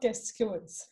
[0.00, 0.86] nos podcasts que eu ouço.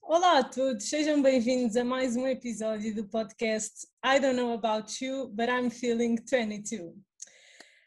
[0.00, 5.04] Olá a todos, sejam bem-vindos a mais um episódio do podcast I Don't Know About
[5.04, 6.94] You, but I'm Feeling 22.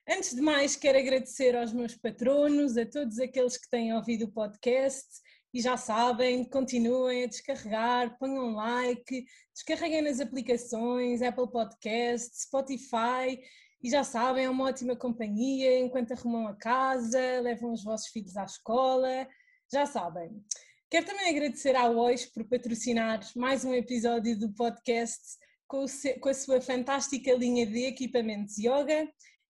[0.10, 4.32] Antes de mais, quero agradecer aos meus patronos, a todos aqueles que têm ouvido o
[4.32, 5.08] podcast
[5.54, 13.40] e já sabem, continuem a descarregar, ponham like, descarreguem nas aplicações Apple Podcast, Spotify
[13.82, 18.36] e já sabem, é uma ótima companhia enquanto arrumam a casa, levam os vossos filhos
[18.36, 19.28] à escola,
[19.72, 20.44] já sabem.
[20.90, 25.22] Quero também agradecer à OIS por patrocinar mais um episódio do podcast
[25.66, 29.10] com, a sua fantástica linha de equipamentos yoga.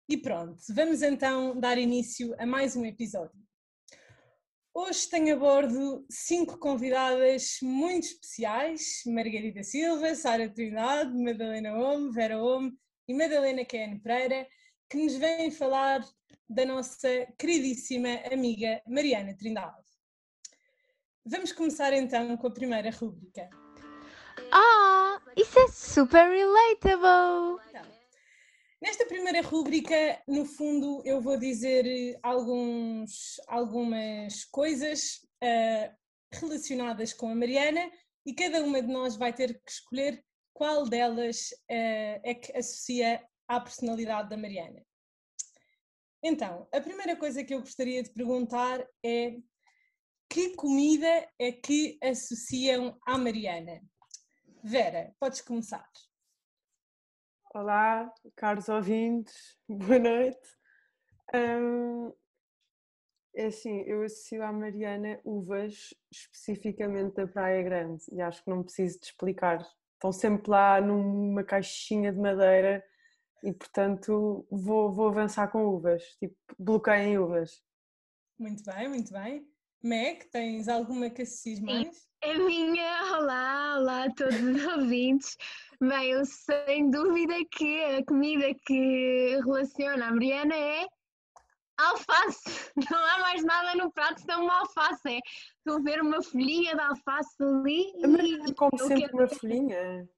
[0.09, 3.40] E pronto, vamos então dar início a mais um episódio.
[4.73, 12.44] Hoje tenho a bordo cinco convidadas muito especiais: Margarida Silva, Sara Trindade, Madalena Ome, Vera
[12.44, 12.73] Ome
[13.08, 14.45] e Madalena Ken Pereira,
[14.90, 16.06] que nos vêm falar
[16.50, 19.89] da nossa queridíssima amiga Mariana Trindade.
[21.31, 23.47] Vamos começar então com a primeira rúbrica.
[24.52, 27.63] Ah, isso é super relatable!
[27.69, 27.85] Então,
[28.81, 35.95] nesta primeira rúbrica, no fundo, eu vou dizer alguns, algumas coisas uh,
[36.33, 37.91] relacionadas com a Mariana
[38.25, 43.23] e cada uma de nós vai ter que escolher qual delas uh, é que associa
[43.47, 44.83] à personalidade da Mariana.
[46.23, 49.38] Então, a primeira coisa que eu gostaria de perguntar é
[50.30, 53.81] que comida é que associam à Mariana?
[54.63, 55.89] Vera, podes começar.
[57.52, 60.47] Olá, caros ouvintes, boa noite.
[61.33, 62.13] Um,
[63.35, 68.63] é assim, eu associo à Mariana uvas especificamente da Praia Grande e acho que não
[68.63, 72.83] preciso de explicar estão sempre lá numa caixinha de madeira
[73.44, 77.63] e portanto vou, vou avançar com uvas, tipo bloqueio em uvas.
[78.38, 79.59] Muito bem, muito bem.
[79.81, 82.09] Meg, tens alguma que associes mais?
[82.22, 85.38] A minha, olá, olá a todos os ouvintes.
[85.79, 90.85] Bem, eu sem dúvida que a comida que relaciona a Mariana é
[91.78, 92.72] alface.
[92.91, 95.07] Não há mais nada no prato senão uma alface.
[95.07, 95.19] É,
[95.57, 97.94] estou a ver uma folhinha de alface ali.
[98.06, 99.18] Mas como sempre quero...
[99.18, 100.09] uma folhinha.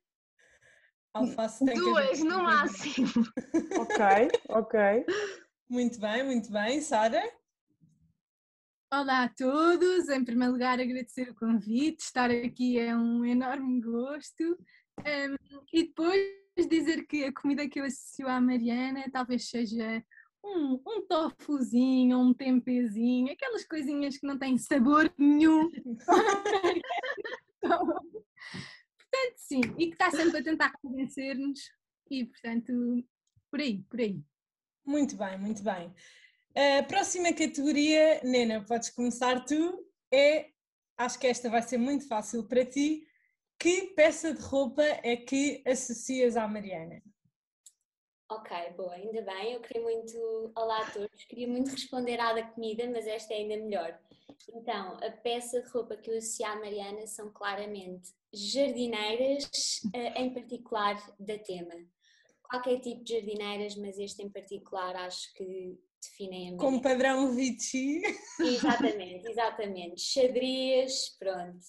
[1.13, 3.11] Alface tem Duas no máximo.
[3.79, 5.05] ok, ok.
[5.69, 6.81] Muito bem, muito bem.
[6.81, 7.23] Sara?
[8.93, 14.43] Olá a todos, em primeiro lugar agradecer o convite, estar aqui é um enorme gosto
[14.99, 16.19] um, e depois
[16.69, 20.03] dizer que a comida que eu associo à Mariana talvez seja
[20.43, 25.71] um, um tofuzinho, um tempezinho, aquelas coisinhas que não têm sabor nenhum.
[27.61, 31.61] portanto, sim, e que está sempre a tentar convencer-nos
[32.09, 32.73] e, portanto,
[33.49, 34.21] por aí, por aí.
[34.85, 35.93] Muito bem, muito bem.
[36.53, 40.49] A próxima categoria, Nena, podes começar tu, é,
[40.97, 43.07] acho que esta vai ser muito fácil para ti,
[43.57, 47.01] que peça de roupa é que associas à Mariana?
[48.29, 49.53] Ok, boa, ainda bem.
[49.53, 50.51] Eu queria muito.
[50.55, 53.97] Olá a todos, queria muito responder à da comida, mas esta é ainda melhor.
[54.53, 59.49] Então, a peça de roupa que eu associo à Mariana são claramente jardineiras,
[59.93, 61.75] eh, em particular da tema.
[62.51, 66.57] Qualquer tipo de jardineiras, mas este em particular acho que definem a Mariana.
[66.57, 68.01] Com padrão Vichy.
[68.39, 70.01] Exatamente, exatamente.
[70.01, 71.59] Xadrez, pronto.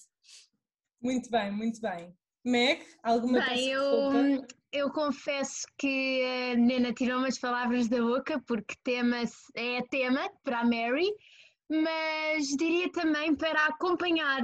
[1.01, 2.13] Muito bem, muito bem.
[2.45, 6.21] Meg, alguma Bem, peça eu, eu confesso que
[6.51, 9.23] a Nena tirou umas palavras da boca porque tema
[9.55, 11.09] é tema para a Mary,
[11.69, 14.41] mas diria também para acompanhar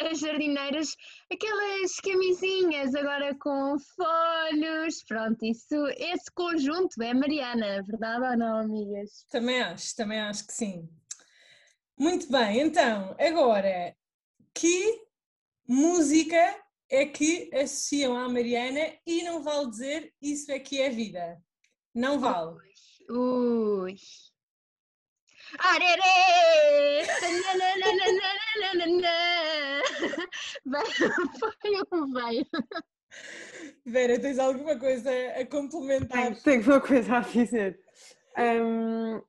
[0.00, 0.94] as jardineiras
[1.32, 9.26] aquelas camisinhas agora com folhos, pronto, isso, esse conjunto é Mariana, verdade ou não, amigas?
[9.30, 10.88] Também acho, também acho que sim.
[11.98, 13.94] Muito bem, então, agora,
[14.54, 15.02] que
[15.66, 16.56] música
[16.90, 21.42] é que associam à Mariana e não vale dizer isso é que é vida.
[21.94, 22.56] Não vale.
[23.10, 23.94] Ui.
[25.58, 27.04] Arerê!
[31.40, 32.46] Foi um veio.
[33.86, 36.34] Vera, tens alguma coisa a complementar?
[36.42, 37.80] Tenho uma coisa a dizer.
[38.36, 39.22] Um,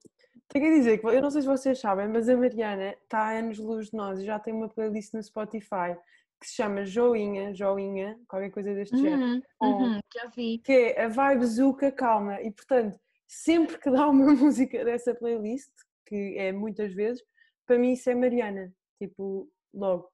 [0.49, 3.37] tenho a dizer que eu não sei se vocês sabem, mas a Mariana está a
[3.39, 5.95] anos-luz de nós e já tem uma playlist no Spotify
[6.39, 10.57] que se chama Joinha, Joinha, qualquer coisa deste Uhum, género, uhum, já vi.
[10.59, 15.69] que é a vibe Zuka calma e portanto sempre que dá uma música dessa playlist,
[16.09, 17.23] que é muitas vezes,
[17.65, 20.09] para mim isso é Mariana, tipo, logo.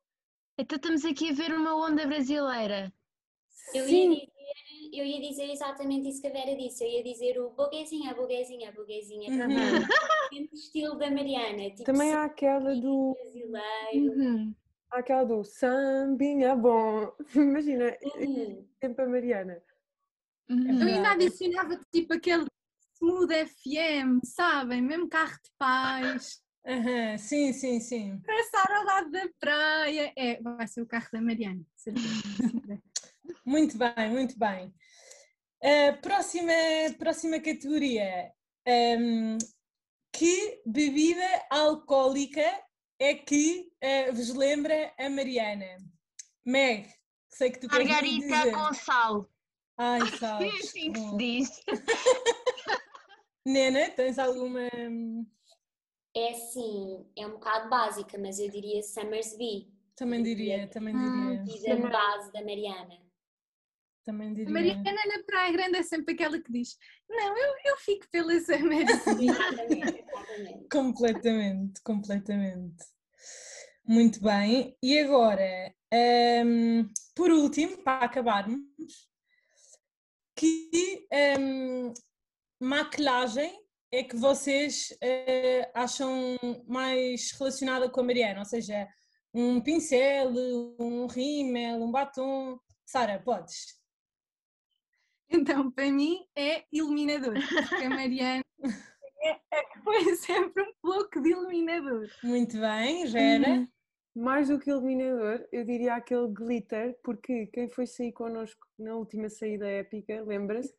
[0.57, 2.93] Então estamos aqui a ver uma onda brasileira.
[3.73, 4.29] Eu ia, Sim, dizer,
[4.93, 6.83] eu ia dizer exatamente isso que a Vera disse.
[6.83, 9.29] Eu ia dizer o boguezinha, boguezinha, boguezinha.
[9.29, 9.55] Uhum.
[10.37, 10.47] Uhum.
[10.53, 11.69] estilo da Mariana.
[11.71, 13.13] Tipo, também há aquela do.
[13.13, 14.21] brasileiro.
[14.21, 14.55] Uhum.
[14.91, 17.11] Há aquela do sambinha bom.
[17.35, 18.67] Imagina, Uhum.
[18.81, 19.63] sempre a Mariana.
[20.49, 20.79] Uhum.
[20.81, 22.45] Eu ainda adicionava tipo aquele
[23.05, 24.81] Smooth FM, sabem?
[24.81, 28.19] Mesmo carro de paz, Aham, Sim, sim, sim.
[28.25, 30.11] passar ao lado da praia.
[30.17, 32.07] É, vai ser o carro da Mariana, certeza.
[33.45, 34.73] Muito bem, muito bem.
[35.61, 36.51] Uh, próxima,
[36.97, 38.31] próxima categoria.
[38.67, 39.37] Um,
[40.11, 42.41] que bebida alcoólica
[42.99, 45.77] é que uh, vos lembra a Mariana?
[46.43, 46.91] Meg,
[47.29, 49.29] sei que tu queres muito Margarita com sal.
[49.77, 50.65] Ai, sabes.
[50.65, 51.63] assim que se diz.
[53.45, 54.61] Nena, tens alguma...
[56.17, 59.69] É assim, é um bocado básica, mas eu diria Summersby.
[59.95, 61.43] Também diria, também Hum.
[61.43, 61.73] diria.
[61.75, 62.97] Vida base da Mariana.
[64.05, 64.53] Também A diria.
[64.53, 66.77] Mariana na Praia Grande é sempre aquela que diz:
[67.09, 68.85] Não, eu, eu fico pela Summer.
[69.19, 70.67] Exatamente, exatamente.
[70.71, 72.83] Completamente, completamente.
[73.85, 74.77] Muito bem.
[74.81, 75.73] E agora,
[76.45, 78.59] hum, por último, para acabarmos,
[80.35, 81.07] que
[81.39, 81.93] hum,
[82.59, 83.53] maquilhagem
[83.91, 86.37] é que vocês eh, acham
[86.67, 88.39] mais relacionada com a Mariana?
[88.39, 88.87] Ou seja,
[89.33, 90.31] um pincel,
[90.79, 92.59] um rímel, um batom.
[92.85, 93.79] Sara, podes?
[95.29, 97.33] Então, para mim, é iluminador.
[97.33, 98.43] Porque a Mariana
[99.21, 102.07] é que põe sempre um pouco de iluminador.
[102.23, 103.49] Muito bem, Gera.
[103.49, 103.67] Uhum.
[104.15, 109.29] Mais do que iluminador, eu diria aquele glitter, porque quem foi sair connosco na última
[109.29, 110.73] saída épica, lembra-se?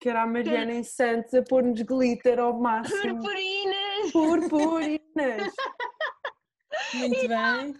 [0.00, 3.18] Que era a Mariana em Santos a pôr-nos glitter ao máximo.
[3.20, 4.12] Purpurinas!
[4.12, 5.52] Purpurinas!
[6.94, 7.74] Muito bem.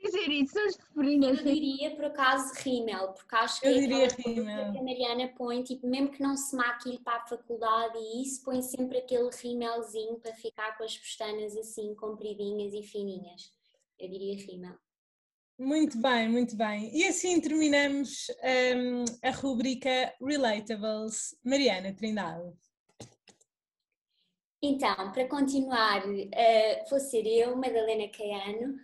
[0.00, 1.42] Dizer isso, são as Eu purpurinas.
[1.42, 4.72] diria, por acaso, rímel, porque acho que Eu é diria rímel.
[4.72, 8.44] que a Mariana põe, tipo, mesmo que não se maquilhe para a faculdade e isso,
[8.44, 13.52] põe sempre aquele rímelzinho para ficar com as pestanas assim, compridinhas e fininhas.
[13.98, 14.74] Eu diria rímel.
[15.58, 16.88] Muito bem, muito bem.
[16.96, 18.28] E assim terminamos
[18.76, 21.36] hum, a rubrica Relatables.
[21.44, 22.52] Mariana Trindade.
[24.62, 26.02] Então, para continuar,
[26.32, 28.76] eh, vou ser eu, Madalena Caiano,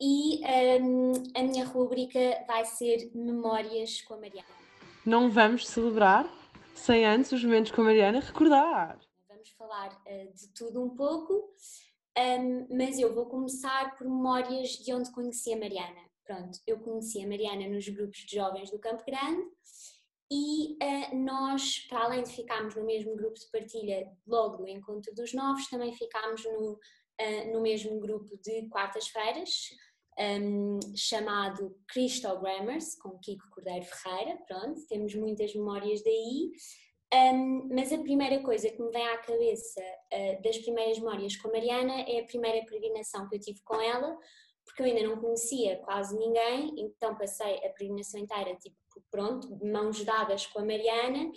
[0.00, 4.48] e ehm, a minha rúbrica vai ser Memórias com a Mariana.
[5.04, 6.28] Não vamos celebrar
[6.74, 8.98] sem antes os momentos com a Mariana recordar.
[9.28, 11.52] Vamos falar eh, de tudo um pouco,
[12.16, 16.05] ehm, mas eu vou começar por memórias de onde conheci a Mariana.
[16.26, 19.46] Pronto, eu conheci a Mariana nos grupos de jovens do Campo Grande
[20.30, 25.14] e eh, nós, para além de ficarmos no mesmo grupo de partilha logo do Encontro
[25.14, 26.78] dos Novos, também ficámos no,
[27.16, 29.70] eh, no mesmo grupo de quartas-feiras,
[30.18, 34.36] ehm, chamado Cristogrammers, com Kiko Cordeiro Ferreira.
[34.48, 36.50] Pronto, temos muitas memórias daí.
[37.14, 39.80] Um, mas a primeira coisa que me vem à cabeça
[40.12, 43.80] uh, das primeiras memórias com a Mariana é a primeira peregrinação que eu tive com
[43.80, 44.18] ela,
[44.66, 48.76] porque eu ainda não conhecia quase ninguém, então passei a peregrinação inteira, tipo,
[49.10, 51.30] pronto, de mãos dadas com a Mariana,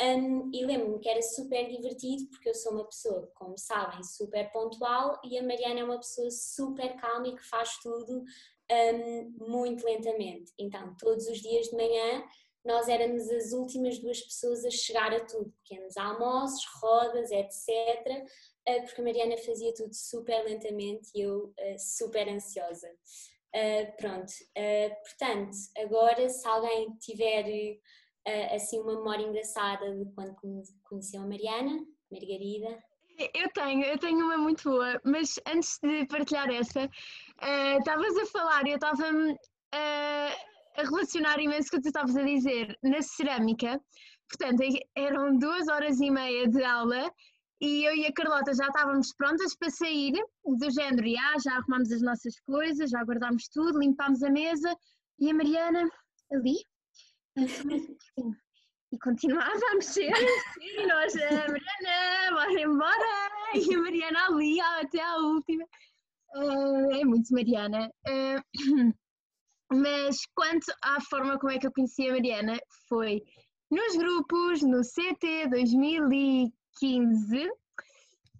[0.00, 4.50] um, e lembro-me que era super divertido, porque eu sou uma pessoa, como sabem, super
[4.52, 8.22] pontual, e a Mariana é uma pessoa super calma e que faz tudo
[8.70, 10.52] um, muito lentamente.
[10.58, 12.24] Então, todos os dias de manhã
[12.64, 18.24] nós éramos as últimas duas pessoas a chegar a tudo, pequenos almoços, rodas, etc.
[18.66, 22.88] eh, Porque a Mariana fazia tudo super lentamente e eu eh, super ansiosa.
[23.52, 24.32] Eh, Pronto,
[25.04, 27.78] portanto, agora se alguém tiver
[28.54, 32.82] assim uma memória engraçada de quando conhe- conheceu a Mariana, Margarida,
[33.32, 36.90] Eu tenho, eu tenho uma muito boa, mas antes de partilhar essa,
[37.78, 39.36] estavas a falar eu estava-me
[39.72, 40.32] eh,
[40.76, 43.80] a relacionar imenso com o que tu estavas a dizer na cerâmica.
[44.28, 47.12] Portanto, e- eram duas horas e meia de aula
[47.64, 50.12] e eu e a Carlota já estávamos prontas para sair,
[50.44, 54.76] do género, "Ah, já arrumámos as nossas coisas, já guardámos tudo, limpámos a mesa
[55.18, 55.88] e a Mariana
[56.30, 56.56] ali,
[57.38, 57.42] a.
[58.92, 60.18] E continuava a mexer, a
[60.60, 63.30] e nós, "Ah, Mariana, bora embora!
[63.54, 65.64] E a Mariana ali, até à última.
[66.36, 67.90] Ah, é muito Mariana.
[68.06, 68.42] Ah,
[69.72, 73.22] mas quanto à forma como é que eu conheci a Mariana, foi
[73.70, 76.52] nos grupos, no CT 2015.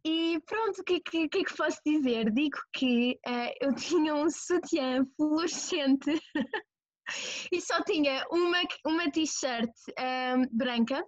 [0.07, 2.31] E pronto, o que, é que, que é que posso dizer?
[2.31, 6.11] Digo que ah, eu tinha um sutiã fluorescente
[7.53, 11.03] e só tinha uma, uma t-shirt ah, branca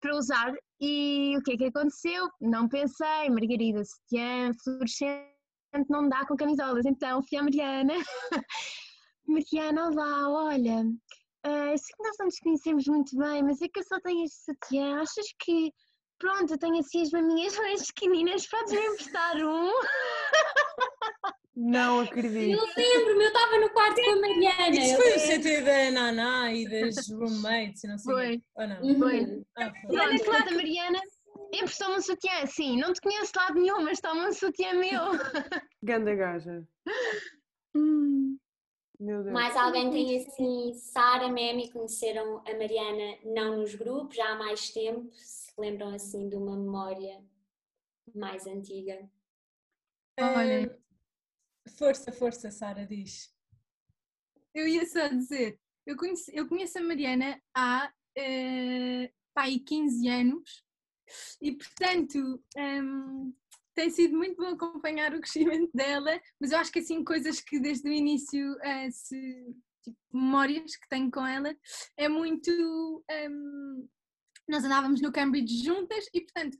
[0.00, 0.52] para usar.
[0.80, 2.28] E o que é que aconteceu?
[2.40, 5.30] Não pensei, Margarida, sutiã fluorescente
[5.88, 6.84] não dá com camisolas.
[6.86, 7.94] Então fui à Mariana.
[9.28, 10.82] Mariana, olá, olha,
[11.44, 14.00] ah, eu sei que nós não nos conhecemos muito bem, mas é que eu só
[14.00, 15.00] tenho este sutiã.
[15.00, 15.72] Achas que,
[16.20, 19.72] pronto, eu tenho assim as maminhas mais pequeninas, podes me emprestar um?
[21.56, 22.58] Não acredito.
[22.58, 24.70] Eu lembro-me, eu estava no quarto com a Mariana.
[24.70, 25.20] Isso foi o.
[25.20, 28.42] CT da Naná e das roommates não sei quê.
[28.54, 28.82] Ou não?
[28.82, 28.98] Uhum.
[28.98, 29.44] Foi.
[29.58, 30.14] Ah, foi.
[30.14, 31.00] E que lá da Mariana
[31.52, 32.46] emprestou-me um sutiã.
[32.46, 35.02] Sim, não te conheço de lado nenhum, mas toma um sutiã meu.
[35.82, 36.62] Ganda gaja.
[37.74, 38.38] Hum.
[38.98, 39.32] Meu Deus.
[39.32, 44.68] Mais alguém tem assim, Sara, Memi, conheceram a Mariana não nos grupos, já há mais
[44.70, 45.10] tempo,
[45.60, 47.22] se lembram assim de uma memória
[48.14, 49.10] mais antiga.
[50.18, 50.80] Olha.
[51.76, 53.34] Força, força, Sara, diz.
[54.54, 57.92] Eu ia só dizer, eu conheço, eu conheço a Mariana há
[59.34, 60.64] pá, aí 15 anos
[61.40, 63.34] e, portanto, hum,
[63.74, 67.60] tem sido muito bom acompanhar o crescimento dela, mas eu acho que assim, coisas que
[67.60, 71.54] desde o início, eh, se, tipo, memórias que tenho com ela,
[71.96, 72.50] é muito.
[73.28, 73.88] hum,
[74.50, 76.58] nós andávamos no Cambridge juntas e, portanto,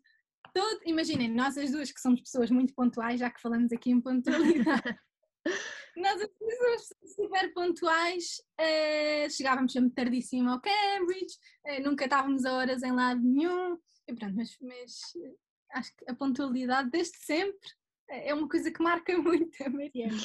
[0.55, 4.01] todo, imaginem, nós as duas que somos pessoas muito pontuais, já que falamos aqui em
[4.01, 4.99] pontualidade.
[5.97, 12.05] Nós as duas somos pessoas super pontuais, eh, chegávamos sempre tardíssimo ao Cambridge, eh, nunca
[12.05, 15.35] estávamos a horas em lado nenhum, e pronto, mas, mas, eh,
[15.73, 17.69] acho que a pontualidade desde sempre
[18.09, 20.17] é uma coisa que marca muito a Mariana.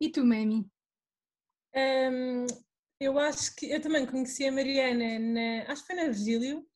[0.00, 0.70] E tu, Memi?
[1.74, 2.46] Hum,
[2.98, 6.66] eu acho que eu também conheci a Mariana, na, acho que foi na Virgílio.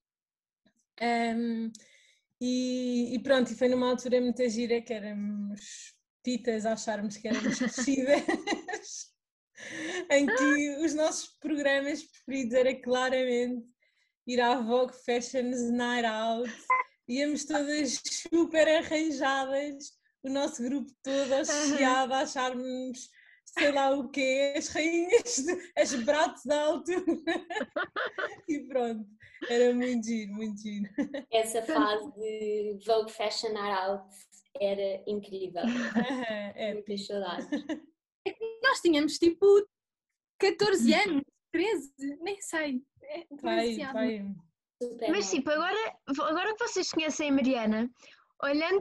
[1.00, 1.72] Hum,
[2.40, 7.28] e, e pronto, e foi numa altura muito gira que éramos pitas a acharmos que
[7.28, 8.24] éramos crescidas,
[10.10, 13.66] em que os nossos programas preferidos era claramente
[14.26, 16.50] ir à Vogue Fashions Night Out,
[17.08, 21.44] íamos todas super arranjadas, o nosso grupo todo
[21.76, 23.10] chiado a acharmos
[23.58, 25.44] sei lá o quê, as rainhas,
[25.76, 26.90] as braços de alto
[28.48, 29.06] e pronto,
[29.48, 30.88] era muito giro, muito giro.
[31.32, 34.14] Essa fase de Vogue Fashion Out
[34.60, 35.62] era incrível.
[36.54, 37.48] É, Muitas saudades.
[38.62, 39.46] Nós tínhamos tipo
[40.38, 42.82] 14 anos, 13, nem sei.
[43.02, 44.26] É vai, vai.
[45.08, 47.90] Mas tipo, agora, agora que vocês conhecem a Mariana,
[48.42, 48.80] olhando,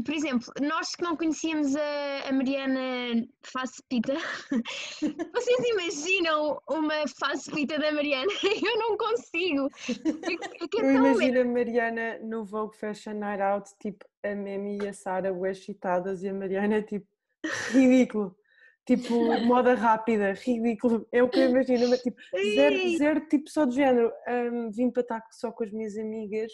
[0.00, 4.14] por exemplo, nós que não conhecíamos a, a Mariana face pita,
[5.34, 8.32] vocês imaginam uma face pita da Mariana?
[8.42, 9.68] Eu não consigo.
[9.88, 14.78] É, é é Eu imagino a Mariana no Vogue Fashion Night Out, tipo, a Memi
[14.82, 17.06] e a Sara bué excitadas e a Mariana, tipo,
[17.70, 18.34] ridículo.
[18.86, 21.06] Tipo, moda rápida, ridículo.
[21.12, 22.16] É o que eu imagino, mas tipo,
[22.54, 24.10] zero, zero tipo só de género.
[24.26, 26.50] hum, vim para estar só com as minhas amigas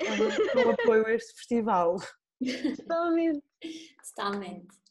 [0.00, 1.96] hum, com apoio a este festival.
[2.76, 3.42] Totalmente.
[4.14, 4.82] Totalmente.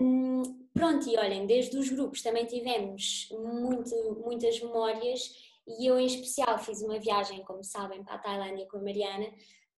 [0.00, 5.30] Hum, pronto, e olhem, desde os grupos também tivemos muito, muitas memórias
[5.66, 9.26] e eu em especial fiz uma viagem, como sabem, para a Tailândia com a Mariana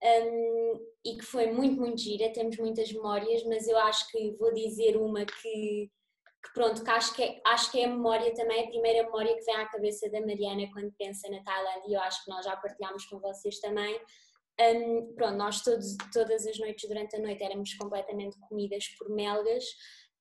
[0.02, 4.54] hum, e que foi muito, muito gira, temos muitas memórias, mas eu acho que vou
[4.54, 8.64] dizer uma que, que pronto, que acho que, é, acho que é a memória também,
[8.64, 12.24] a primeira memória que vem à cabeça da Mariana quando pensa na Tailândia eu acho
[12.24, 14.00] que nós já partilhámos com vocês também,
[14.60, 19.64] um, pronto, nós todos, todas as noites durante a noite éramos completamente comidas por melgas.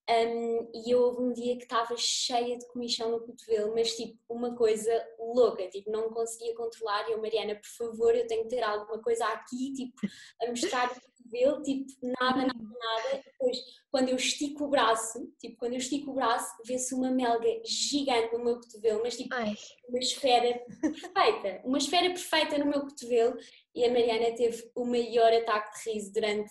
[0.10, 4.20] Um, e eu houve um dia que estava cheia de comichão no cotovelo, mas tipo
[4.28, 7.08] uma coisa louca, tipo não conseguia controlar.
[7.08, 9.94] E eu, Mariana, por favor, eu tenho que ter alguma coisa aqui, tipo,
[10.42, 11.86] a mostrar o cotovelo, tipo,
[12.20, 13.16] nada, nada, nada.
[13.16, 13.58] E depois,
[13.90, 18.34] quando eu estico o braço, tipo, quando eu estico o braço, vê-se uma melga gigante
[18.34, 19.56] no meu cotovelo, mas tipo, Ai,
[19.88, 23.38] uma esfera perfeita, uma esfera perfeita no meu cotovelo
[23.76, 26.50] e a Mariana teve o maior ataque de riso durante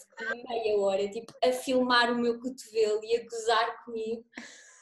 [0.49, 4.25] meia hora, tipo, a filmar o meu cotovelo e a gozar comigo.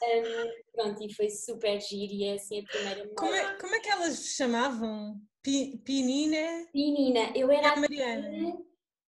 [0.03, 3.79] Hum, pronto, e foi super giro e é assim a primeira Como é, como é
[3.79, 5.21] que elas chamavam?
[5.43, 8.57] Pi- Pinina Menina, eu era a Mariana?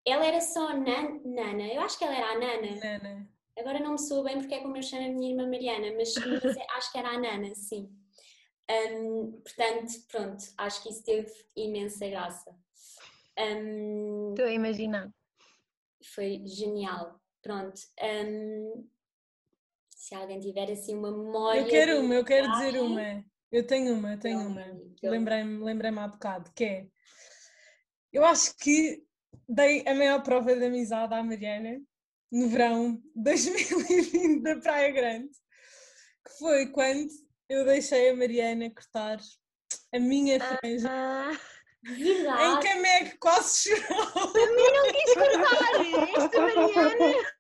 [0.06, 2.76] ela era só Nan- Nana, eu acho que ela era a Nana.
[2.76, 3.30] Nana.
[3.58, 6.14] Agora não me sou bem porque é como eu chamo a minha irmã Mariana, mas,
[6.16, 7.90] mas é- acho que era a Nana, sim.
[8.70, 12.56] Hum, portanto, pronto, acho que isso teve imensa graça.
[13.40, 15.12] Hum, estou a imaginar.
[16.14, 17.20] foi genial.
[17.42, 17.82] Pronto.
[18.02, 18.88] hum,
[19.96, 21.62] se alguém tiver assim uma memória.
[21.62, 23.26] Eu quero uma, eu quero dizer uma.
[23.52, 24.62] Eu tenho uma, eu tenho uma.
[24.62, 25.12] então.
[25.12, 26.88] Lembrei-me lembrei há bocado, que é.
[28.12, 29.04] Eu acho que
[29.48, 31.82] dei a maior prova de amizade à Mariana
[32.32, 35.30] no verão 2020 da Praia Grande,
[36.26, 37.08] que foi quando
[37.48, 39.20] eu deixei a Mariana cortar
[39.94, 41.40] a minha franja Ah,
[41.86, 42.60] em Verdade.
[42.62, 44.08] que a Meg quase chorou.
[44.14, 46.24] a mim não quis cortar!
[46.24, 47.34] Esta Mariana!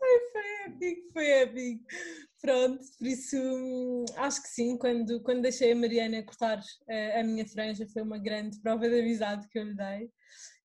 [0.00, 1.84] Ai, foi épico, foi épico.
[2.40, 7.46] Pronto, por isso acho que sim, quando, quando deixei a Mariana cortar uh, a minha
[7.46, 10.10] franja foi uma grande prova de amizade que eu lhe dei.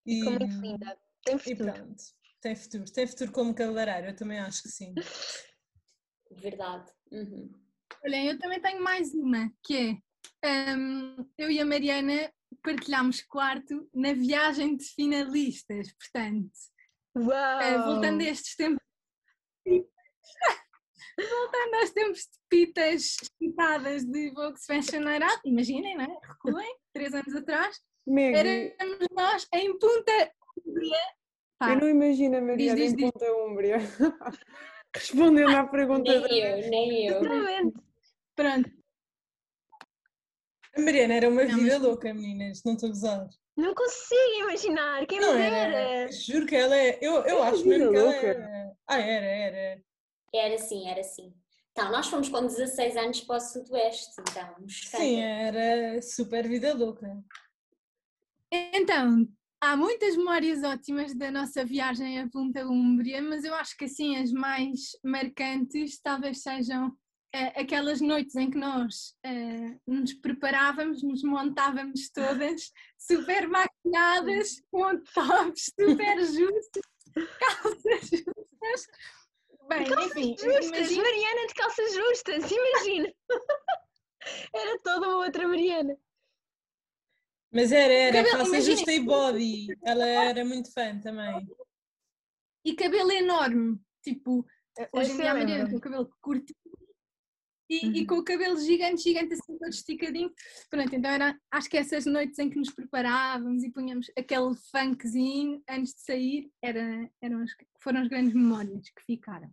[0.06, 1.70] E, Ficou muito linda, tem futuro.
[1.70, 2.04] E pronto,
[2.42, 4.94] tem futuro, tem futuro como cabeleireiro, eu também acho que sim.
[6.32, 6.92] Verdade.
[7.12, 7.52] Uhum.
[8.06, 9.98] Olhem, eu também tenho mais uma, que
[10.44, 12.32] é um, eu e a Mariana
[12.62, 16.52] partilhámos quarto na viagem de finalistas, portanto,
[17.18, 18.84] uh, voltando a estes tempos.
[21.18, 26.20] voltando aos tempos de pitas chitadas de Volkswagen Night imaginem, não é?
[26.28, 28.38] Recuem, três anos atrás, Amigo.
[28.38, 30.32] éramos nós em Punta
[30.66, 30.98] Umbria.
[31.62, 33.78] Eu não imagino a Mariana diz, diz, em Punta Umbria.
[34.96, 36.04] Respondendo à pergunta.
[36.04, 37.20] Nem eu, nem eu.
[38.36, 38.83] Pronto.
[40.76, 43.30] A Mariana era uma vida louca, meninas, não estou a gozar.
[43.56, 46.12] Não consigo imaginar, quem não me dera.
[46.12, 46.98] Juro que ela é.
[47.00, 48.74] Eu, eu acho mesmo que ela era.
[48.88, 49.84] Ah, era, era.
[50.34, 51.32] Era sim, era sim.
[51.72, 54.56] Então, nós fomos com 16 anos para o Sudoeste, então.
[54.68, 57.24] Sim, era super vida louca.
[58.52, 59.28] Então,
[59.62, 64.18] há muitas memórias ótimas da nossa viagem a Punta Umbria, mas eu acho que assim
[64.18, 66.96] as mais marcantes talvez sejam
[67.34, 75.72] aquelas noites em que nós uh, nos preparávamos, nos montávamos todas super maquiadas, com tops
[75.80, 76.84] super justos,
[77.40, 78.88] calças justas.
[79.68, 81.04] Bem, calças enfim, justas, imagina...
[81.04, 83.14] Mariana de calças justas, imagina!
[84.56, 85.98] Era toda uma outra Mariana.
[87.52, 89.68] Mas era, era, cabelo, calça imagina, justa e body.
[89.84, 91.46] Ela era muito fã também.
[92.64, 94.46] E cabelo enorme, tipo,
[94.94, 96.54] hoje em dia a Mariana com o cabelo curto
[97.74, 97.94] e, uhum.
[97.96, 100.32] e, com o cabelo gigante, gigante, assim todo esticadinho.
[100.70, 105.64] Pronto, então era, acho que essas noites em que nos preparávamos e punhamos aquele funkzinho
[105.70, 109.52] antes de sair, era, eram as, foram as grandes memórias que ficaram.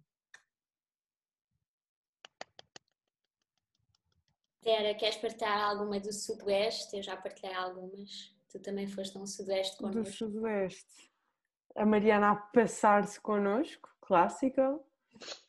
[4.62, 6.96] Vera, queres partilhar alguma do Sudoeste?
[6.96, 8.35] Eu já partilhei algumas.
[8.50, 10.02] Tu também foste a um Sudoeste connosco.
[10.02, 11.11] Do Sudoeste.
[11.74, 14.78] A Mariana a passar-se connosco, clássica.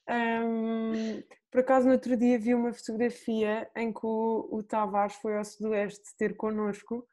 [0.07, 5.37] Um, por acaso, no outro dia vi uma fotografia em que o, o Tavares foi
[5.37, 7.05] ao Sudoeste ter connosco.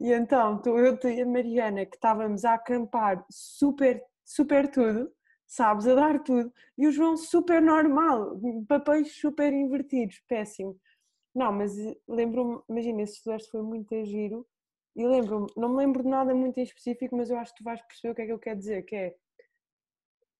[0.00, 5.12] E então, estou eu e a Mariana, que estávamos a acampar super, super tudo,
[5.46, 10.80] sabes, a dar tudo, e o João super normal, papéis super invertidos, péssimo.
[11.34, 14.46] Não, mas eh, lembro-me, imagina, esse Sudoeste foi muito giro
[14.96, 17.64] e lembro-me, não me lembro de nada muito em específico, mas eu acho que tu
[17.64, 19.14] vais perceber o que é que eu quero dizer, que é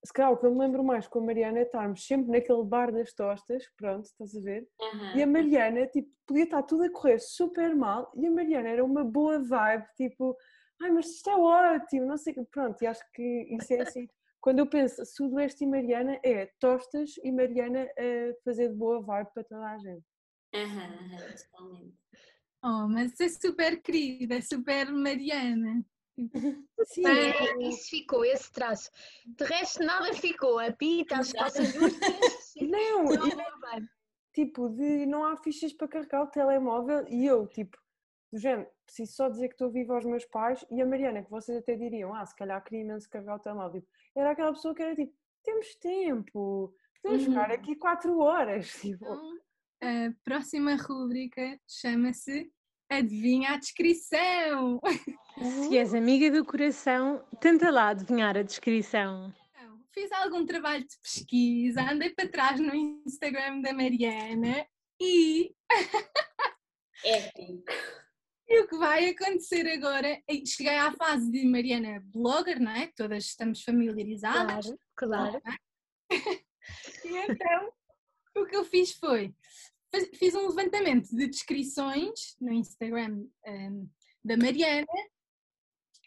[0.05, 2.65] se calhar o que eu me lembro mais com a Mariana é estarmos sempre naquele
[2.65, 4.69] bar das tostas, pronto, estás a ver?
[4.81, 5.17] Uhum.
[5.17, 8.85] E a Mariana, tipo, podia estar tudo a correr super mal e a Mariana era
[8.85, 10.37] uma boa vibe, tipo,
[10.81, 14.09] ai, mas isto é ótimo, não sei, pronto, e acho que isso é assim.
[14.41, 19.29] Quando eu penso Sudoeste e Mariana, é tostas e Mariana a fazer de boa vibe
[19.33, 20.05] para toda a gente.
[20.53, 21.17] Aham,
[21.53, 21.97] totalmente.
[22.65, 25.85] Oh, mas é super querida, é super Mariana.
[26.85, 28.91] Sim, é, isso ficou, esse traço.
[29.27, 30.59] De resto, nada ficou.
[30.59, 32.55] A pita, as calças justas.
[32.61, 33.89] Não, e,
[34.35, 37.77] tipo, de não há fichas para carregar o telemóvel e eu, tipo,
[38.33, 41.31] do género, preciso só dizer que estou viva aos meus pais e a Mariana, que
[41.31, 43.81] vocês até diriam, ah, se calhar queria imenso carregar o telemóvel.
[43.81, 47.33] Tipo, era aquela pessoa que era tipo, temos tempo, podemos uhum.
[47.33, 48.71] ficar aqui quatro horas.
[48.81, 49.05] Tipo.
[49.05, 49.39] Então,
[49.83, 52.53] a próxima rúbrica chama-se
[52.89, 54.81] Adivinha a descrição!
[55.43, 59.33] Se és amiga do coração, tenta lá adivinhar a descrição.
[59.51, 64.67] Então, fiz algum trabalho de pesquisa, andei para trás no Instagram da Mariana
[65.01, 65.55] e.
[67.05, 67.73] Épico!
[68.49, 70.09] E o que vai acontecer agora?
[70.29, 72.93] É, cheguei à fase de Mariana blogger, não é?
[72.95, 74.67] Todas estamos familiarizadas.
[74.95, 75.61] Claro, claro.
[77.07, 77.73] e então,
[78.37, 79.35] o que eu fiz foi
[80.15, 83.89] fiz um levantamento de descrições no Instagram um,
[84.25, 84.87] da Mariana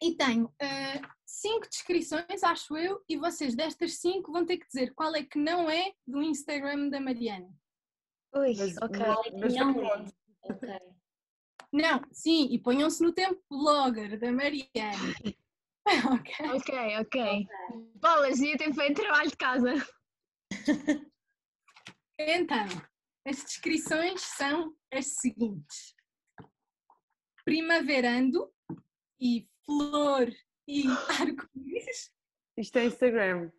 [0.01, 4.93] e tenho uh, cinco descrições, acho eu, e vocês destas cinco vão ter que dizer
[4.93, 7.49] qual é que não é do Instagram da Mariana.
[8.36, 8.99] Ui, mas, ok.
[9.39, 10.05] Mas, não é.
[10.43, 10.69] Ok.
[11.71, 15.13] Não, sim, e ponham-se no tempo blogger da Mariana.
[16.19, 16.49] ok.
[16.53, 17.47] Ok, ok.
[17.95, 19.73] Bolas, ia ter feito trabalho de casa.
[22.17, 22.65] Então,
[23.27, 25.93] as descrições são as seguintes:
[27.43, 28.49] primaverando
[29.19, 30.32] e flor
[30.67, 30.88] e
[31.19, 32.12] arco-íris.
[32.58, 33.51] Isto é Instagram.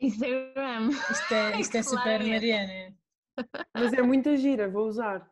[0.00, 0.90] Instagram.
[0.90, 1.98] Isto é, isto é claro.
[1.98, 2.96] super Mariana.
[3.74, 5.28] Mas é muita gira, vou usar.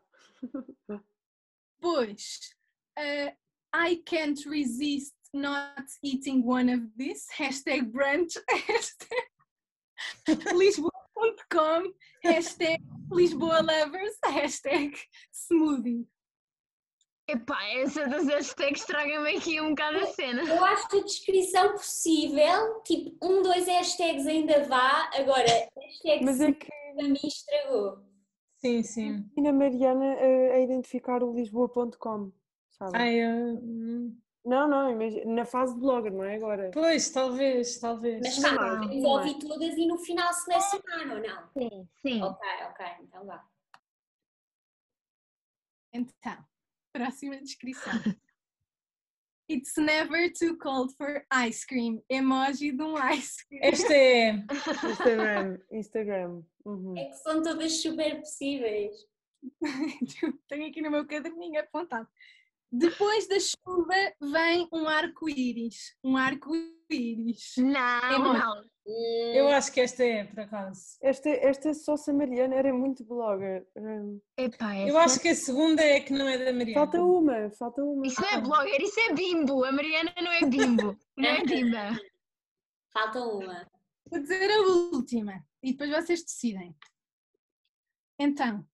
[1.80, 2.54] Pois,
[2.98, 3.32] uh,
[3.74, 7.26] I can't resist not eating one of this.
[7.38, 8.34] Hashtag brunch.
[8.50, 9.32] Hashtag
[10.54, 11.92] Lisboa lisboa.com,
[12.24, 12.78] hashtag
[13.10, 14.94] Lisboa Lovers, hashtag
[15.32, 16.06] smoothie.
[17.28, 20.42] Epá, essa das hashtags estraga-me aqui um bocado a cena.
[20.42, 26.40] Eu acho que a descrição possível, tipo, um, dois hashtags ainda vá, agora, hashtag Mas
[26.40, 27.98] é que para mim estragou.
[28.56, 29.30] Sim, sim.
[29.36, 32.32] e na Mariana a, a identificar o lisboa.com,
[32.70, 32.96] sabe?
[32.96, 33.60] Ai, eu-
[34.44, 36.70] Não, não, imagina, na fase de blogger, não é agora?
[36.74, 38.20] pois, talvez, talvez.
[38.20, 41.48] Mas Não, tá, não, podemos não ouvir todas e no final selecionar, ou não?
[41.56, 42.22] Sim, sim.
[42.22, 43.44] Ok, ok, então vá.
[45.92, 46.38] Então,
[46.92, 47.92] próxima descrição.
[49.50, 52.02] It's never too cold for ice cream.
[52.08, 53.60] Emoji de um ice cream.
[53.62, 54.30] Esta é.
[54.90, 56.42] Instagram, Instagram.
[56.64, 56.96] uhum.
[56.96, 58.94] É que são todas super possíveis.
[60.48, 62.08] Tenho aqui no meu caderninho apontado.
[62.70, 65.94] Depois da chuva vem um arco-íris.
[66.02, 67.54] Um arco-íris.
[67.58, 68.38] Não, Emoji.
[68.38, 68.71] não.
[68.84, 70.98] Hum, Eu acho que esta é, por acaso.
[71.00, 73.64] Esta, esta Sossa Mariana era muito blogger.
[73.76, 76.74] Hum, Epá, Eu essa- acho que a segunda é que não é da Mariana.
[76.74, 78.06] Falta uma, falta uma.
[78.06, 79.64] Isso não é blogger, isso é bimbo.
[79.64, 80.98] A Mariana não é bimbo.
[81.16, 82.00] Não é bimba.
[82.92, 83.70] Falta uma.
[84.10, 84.60] Vou dizer a
[84.92, 86.74] última e depois vocês decidem.
[88.18, 88.66] Então,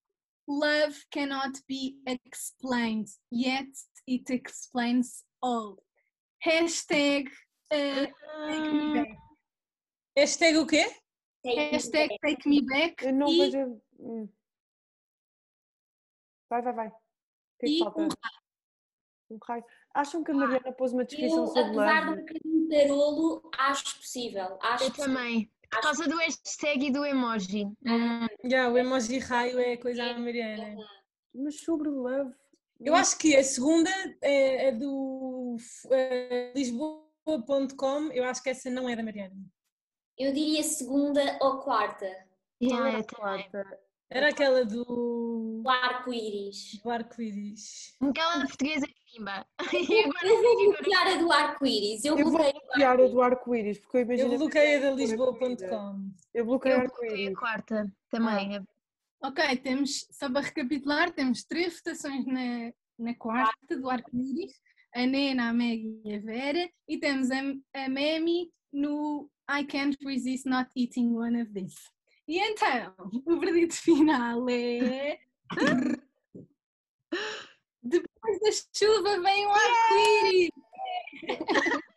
[0.48, 3.68] love cannot be explained, yet
[4.08, 5.76] it explains all.
[6.44, 7.28] Hashtag,
[7.70, 8.14] me back.
[10.18, 10.84] Hashtag o quê?
[11.44, 13.80] Hashtag take me back Eu não e, vejo.
[14.00, 14.28] hum.
[16.50, 16.88] Vai, vai, vai.
[16.88, 16.92] O
[17.60, 18.02] que é que e falta?
[18.02, 18.08] um
[19.30, 19.64] Um raio.
[19.94, 22.22] Acham que a Mariana pôs uma descrição Eu, sobre apesar de um love?
[22.22, 24.58] bocadinho tarolo, acho possível.
[24.60, 25.14] Acho Eu possível.
[25.14, 25.52] também.
[25.70, 27.64] Por causa do hashtag e do emoji.
[27.84, 30.76] Hum, Já, o emoji raio é coisa da Mariana.
[31.34, 32.34] Mas sobre love.
[32.80, 33.90] Eu acho que a segunda
[34.22, 35.56] é, é do
[35.90, 38.10] eh, Lisboa.com.
[38.12, 39.36] Eu acho que essa não é da Mariana.
[40.18, 42.06] Eu diria segunda ou quarta.
[42.60, 43.04] yeah, eu também.
[43.04, 43.78] quarta.
[44.10, 46.80] Era aquela do, O arco-íris.
[46.82, 47.94] do arco-íris.
[48.00, 49.46] Aquela portuguesa é bimba.
[49.72, 52.04] E agora Eu a do arco-íris.
[52.04, 54.32] Eu Eu vou bloqueei bloquear a do arco-íris, porque eu imagino.
[54.32, 56.10] Eu bloqueei a da Lisboa.com.
[56.34, 57.38] Eu bloqueei Eu a bloqueei a arco-íris.
[57.38, 58.66] quarta também.
[59.22, 64.60] Ok, temos, só para recapitular, temos três votações na, na quarta do arco-íris,
[64.94, 67.40] a Nena, a Meg e a Vera, e temos a,
[67.74, 71.78] a Memi no I can't resist not eating one of these.
[72.26, 72.94] E então,
[73.26, 75.18] o verdito final é.
[77.82, 80.50] Depois da chuva vem o arco-íris!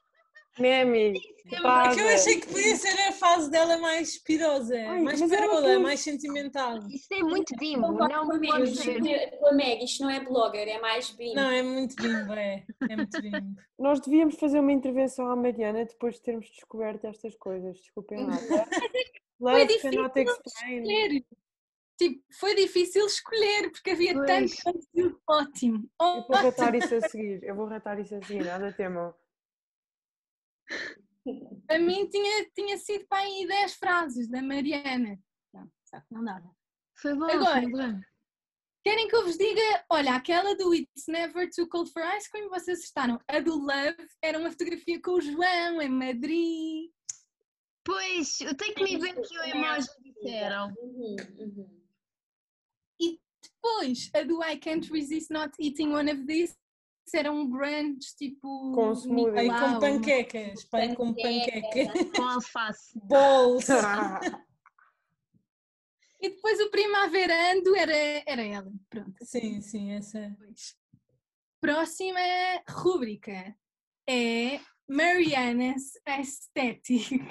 [0.62, 2.00] Memi, É que vaza.
[2.02, 6.80] eu achei que podia ser a fase dela mais pirosa, Ai, mais parola, mais sentimental.
[6.89, 7.91] Isso é muito bimbo.
[7.91, 9.00] Não Meg, pode isto ser.
[9.02, 11.34] não é- com a Meg, isto não é blogger, é mais bim.
[11.34, 12.63] Não, é muito bimbo, é.
[12.89, 13.32] É muito bimbo.
[13.80, 17.78] Nós devíamos fazer uma intervenção à Mariana depois de termos descoberto estas coisas.
[17.78, 18.38] Desculpem lá.
[18.38, 18.67] tá?
[19.39, 20.06] Love difícil.
[20.06, 21.24] Escolher.
[21.97, 24.26] Tipo, foi difícil escolher, porque havia Pois.
[24.28, 25.89] tanto conteúdo ótimo.
[26.02, 27.43] Eu vou ratar isso a seguir.
[27.43, 28.43] Eu vou ratar isso a seguir.
[28.43, 29.13] Nada temam.
[31.69, 35.19] A mim tinha, tinha sido para aí 10 frases da Mariana.
[35.53, 36.49] Não, sabe que não dava.
[36.95, 37.62] Foi bom, Agora.
[37.62, 38.01] foi bom.
[38.84, 42.49] Querem que eu vos diga, olha, aquela do It's Never Too Cold for Ice Cream,
[42.49, 43.19] vocês acertaram.
[43.27, 46.89] A do Love era uma fotografia com o João em Madrid.
[47.84, 50.73] Pois, o Take Me Back e o emoji disseram.
[50.79, 51.81] Uhum, uhum.
[53.43, 56.55] Depois, a do I Can't Resist Not Eating One of These
[57.13, 58.71] era um brunch tipo.
[58.73, 59.39] Com smoothie.
[59.39, 62.11] Aí Nicolau, com panquecas, pai com panqueca.
[62.15, 62.99] Com alface.
[63.03, 63.67] Balls.
[66.21, 68.71] E depois o Primaverando era, era ela.
[68.89, 69.15] Pronto.
[69.23, 70.19] Sim, sim, essa.
[70.19, 70.75] Depois.
[71.59, 72.19] Próxima
[72.69, 73.55] rúbrica
[74.07, 77.23] é Mariana's Aesthetic.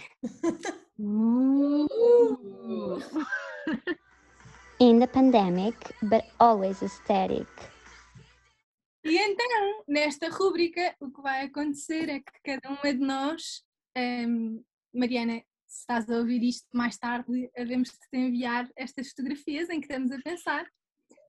[4.80, 7.46] In the pandemic, but always aesthetic.
[9.04, 13.64] E então, nesta rúbrica, o que vai acontecer é que cada uma de nós,
[13.96, 19.70] hum, Mariana, se estás a ouvir isto mais tarde, havemos de te enviar estas fotografias
[19.70, 20.66] em que estamos a pensar.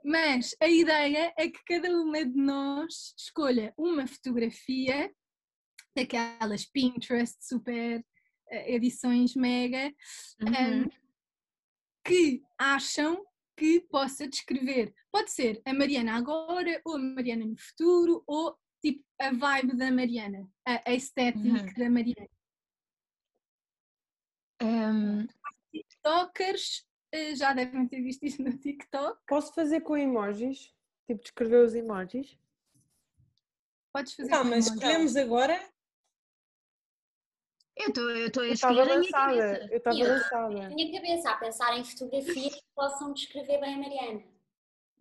[0.03, 5.13] Mas a ideia é que cada uma de nós escolha uma fotografia
[5.95, 8.03] daquelas Pinterest super
[8.49, 9.93] eh, edições mega
[10.41, 10.83] Uhum.
[10.83, 10.89] hum,
[12.03, 13.23] que acham
[13.57, 14.93] que possa descrever.
[15.11, 19.91] Pode ser a Mariana agora, ou a Mariana no futuro, ou tipo a vibe da
[19.91, 21.73] Mariana, a, a estética Uhum.
[21.77, 22.29] da Mariana.
[24.61, 25.27] Um,
[25.71, 29.19] TikTokers eh, já devem ter visto isso no TikTok.
[29.27, 30.73] Posso fazer com emojis?
[31.07, 32.37] Tipo, descrever os emojis?
[33.93, 35.59] Podes fazer Tá, com mas escolhemos agora.
[37.75, 39.67] Eu estou eu estou a Eu estava escrever na minha cabeça.
[39.71, 40.49] eu estava lançada.
[40.49, 44.23] Na minha cabeça, a pensar em fotografias que possam descrever bem a Mariana.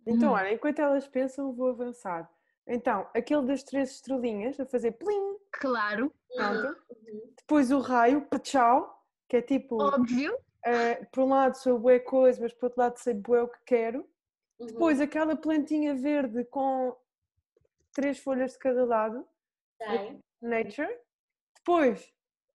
[0.05, 0.33] Então, Hum.
[0.33, 2.29] olha, enquanto elas pensam, vou avançar.
[2.65, 6.67] Então, aquele das três estrelinhas, a fazer plim, Claro, pronto.
[6.89, 7.33] Uhum.
[7.37, 10.37] Depois o raio, tchau, que é tipo, óbvio.
[10.65, 13.59] eh, por um lado sou bué coisa, mas por outro lado sei bué o que
[13.65, 14.07] quero.
[14.59, 14.67] Uhum.
[14.67, 16.95] Depois aquela plantinha verde com
[17.93, 19.27] três folhas de cada lado,
[19.77, 20.19] Sei.
[20.41, 20.97] nature.
[21.57, 22.11] Depois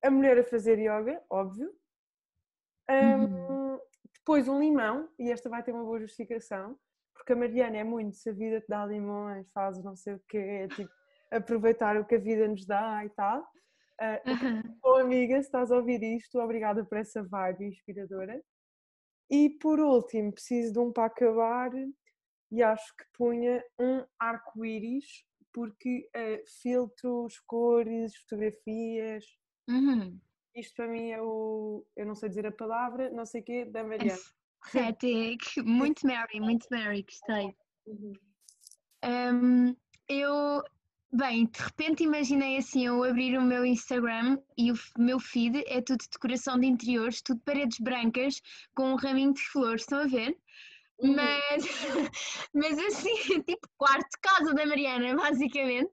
[0.06, 1.72] a mulher a fazer yoga, óbvio.
[2.88, 3.78] Ahm,
[4.14, 6.78] Depois um limão, e esta vai ter uma boa justificação,
[7.14, 10.22] porque a Mariana é muito, se a vida te dá limões, fazes não sei o
[10.28, 10.90] quê, é tipo
[11.30, 13.46] aproveitar o que a vida nos dá e tal.
[14.00, 14.62] Ah, Aham.
[14.82, 18.42] Bom, amiga, se estás a ouvir isto, obrigada por essa vibe inspiradora.
[19.30, 21.70] E por último, preciso de um para acabar
[22.52, 29.24] e acho que punha um arco-íris, porque eh, filtros, cores, fotografias,
[29.68, 30.18] Uhum.
[30.54, 33.64] isto para mim é o, eu não sei dizer a palavra, não sei o quê,
[33.64, 34.18] da Mariana.
[34.74, 35.56] Aesthetic.
[35.64, 37.54] Muito Mary, muito Mary, gostei.
[37.86, 38.12] Uhum.
[39.04, 39.76] Hum,
[40.08, 40.62] eu,
[41.12, 45.80] bem, de repente imaginei assim, eu abrir o meu Instagram e o meu feed é
[45.80, 48.40] tudo decoração de interiores, tudo paredes brancas
[48.74, 50.36] com um raminho de flores, estão a ver?
[50.98, 51.14] Uhum.
[51.14, 51.64] Mas,
[52.54, 55.90] mas assim, tipo quarto de casa da Mariana, basicamente,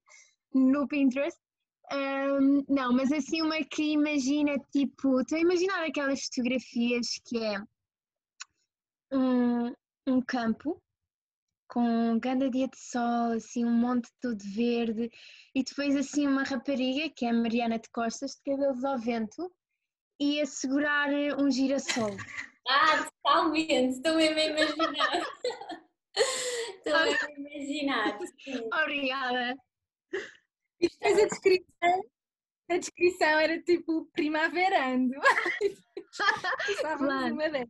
[0.53, 1.42] no Pinterest.
[1.93, 7.61] Hum, não, mas assim uma que imagina, tipo, estou a imaginar aquelas fotografias que é
[9.11, 9.71] um,
[10.07, 10.81] um campo
[11.67, 15.09] com um grande dia de sol, assim, um monte todo verde,
[15.55, 19.51] e depois assim uma rapariga, que é a Mariana de Costas, de cabelos ao vento,
[20.19, 22.15] e a segurar um girassol.
[22.65, 23.95] Ah, totalmente.
[23.97, 25.27] Estou mesmo a imaginar.
[26.15, 28.19] Estou mesmo a imaginar.
[28.41, 28.69] Sim.
[28.81, 29.57] Obrigada!
[30.83, 32.03] E depois a descrição,
[32.69, 35.13] a descrição era tipo primaverando.
[36.69, 37.69] Estávamos Claro.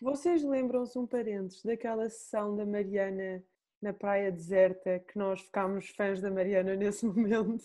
[0.00, 3.44] Vocês lembram-se um parênteses daquela sessão da Mariana
[3.82, 7.62] na praia deserta que nós ficámos fãs da Mariana nesse momento?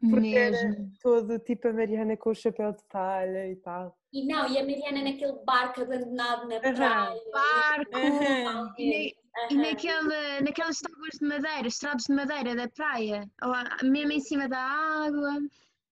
[0.00, 0.92] Porque era Mesmo.
[1.00, 3.96] todo tipo a Mariana com o chapéu de palha e tal.
[4.12, 7.20] E não, e a Mariana naquele barco abandonado na praia.
[7.32, 7.96] Barco!
[7.96, 8.74] Aham.
[8.78, 9.14] E,
[9.50, 14.48] e naquela, naquelas tábuas de madeira, estrados de madeira da praia, ou mesmo em cima
[14.48, 15.38] da água.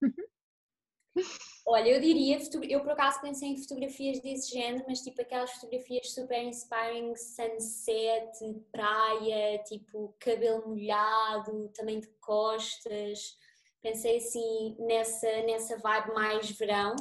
[1.66, 6.12] Olha, eu diria, eu por acaso pensei em fotografias desse género, mas tipo aquelas fotografias
[6.12, 8.32] super inspiring, sunset,
[8.72, 13.36] praia, tipo cabelo molhado, também de costas.
[13.80, 16.96] Pensei assim nessa, nessa vibe mais verão.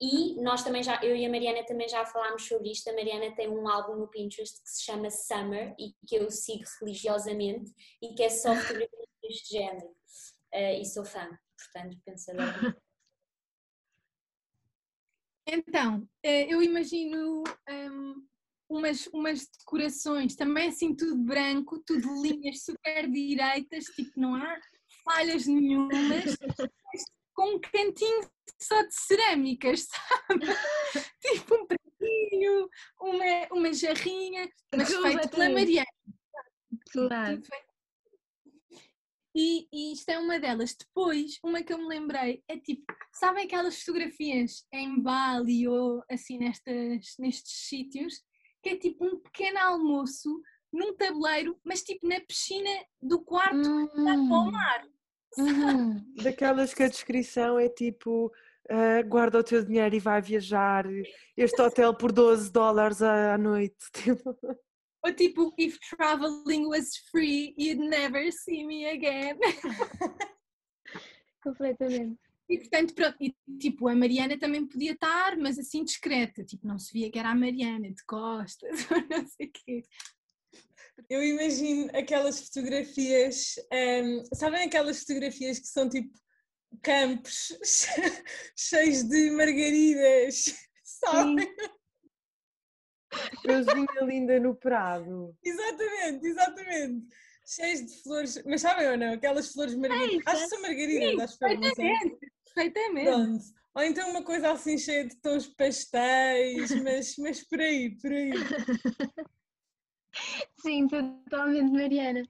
[0.00, 2.88] E nós também já, eu e a Mariana também já falámos sobre isto.
[2.88, 6.64] A Mariana tem um álbum no Pinterest que se chama Summer e que eu sigo
[6.80, 9.94] religiosamente e que é só fotografias deste género.
[10.52, 12.80] Eh, e sou fã, portanto pensei logo.
[15.46, 18.26] Então, eh, eu imagino hum,
[18.70, 24.58] umas, umas decorações, também assim tudo branco, tudo linhas super direitas, tipo não há
[25.04, 26.36] falhas nenhumas, mas
[27.40, 29.88] com um cantinho só de cerâmicas,
[30.28, 30.46] sabe?
[31.22, 32.68] tipo um pratinho,
[33.00, 35.54] uma, uma jarrinha, mas feito pela Completamente.
[35.54, 35.86] Mariana.
[36.92, 37.42] Claro.
[37.42, 37.70] Feito.
[39.34, 40.74] E, e isto é uma delas.
[40.74, 46.36] Depois, uma que eu me lembrei é tipo, sabem aquelas fotografias em Bali ou assim
[46.36, 48.20] nestas, nestes sítios,
[48.62, 54.04] que é tipo um pequeno almoço num tabuleiro, mas tipo na piscina do quarto dá
[54.04, 54.86] para o Hum, mar.
[55.38, 56.04] Uhum.
[56.22, 58.32] Daquelas que a descrição é tipo
[58.70, 60.84] ah, guarda o teu dinheiro e vai viajar,
[61.36, 63.76] este hotel por 12 dólares à à noite.
[65.02, 69.38] Tipo, Ou tipo, if traveling was free, you'd never see me again.
[71.42, 72.20] Completamente.
[72.50, 76.78] E portanto, pronto, e, tipo, a Mariana também podia estar, mas assim discreta, tipo, não
[76.78, 79.82] se via que era a Mariana, de costas, ou não sei o quê.
[81.08, 86.12] Eu imagino aquelas fotografias, hum, sabem aquelas fotografias que são tipo
[86.82, 87.56] campos
[88.56, 91.48] cheios de margaridas, sabem?
[93.44, 95.36] Euzinha linda no Prado.
[95.42, 97.06] Exatamente, exatamente.
[97.46, 99.14] Cheios de flores, mas sabem ou não?
[99.14, 100.26] Aquelas flores margaridas.
[100.26, 101.58] Acho que são margaridas, acho que são.
[101.58, 103.06] Perfeitamente, perfeitamente.
[103.06, 103.44] Pronto.
[103.74, 108.30] Ou então uma coisa assim cheia de tons pastéis, mas, mas por aí, por aí.
[110.56, 112.22] Sim, totalmente Mariana.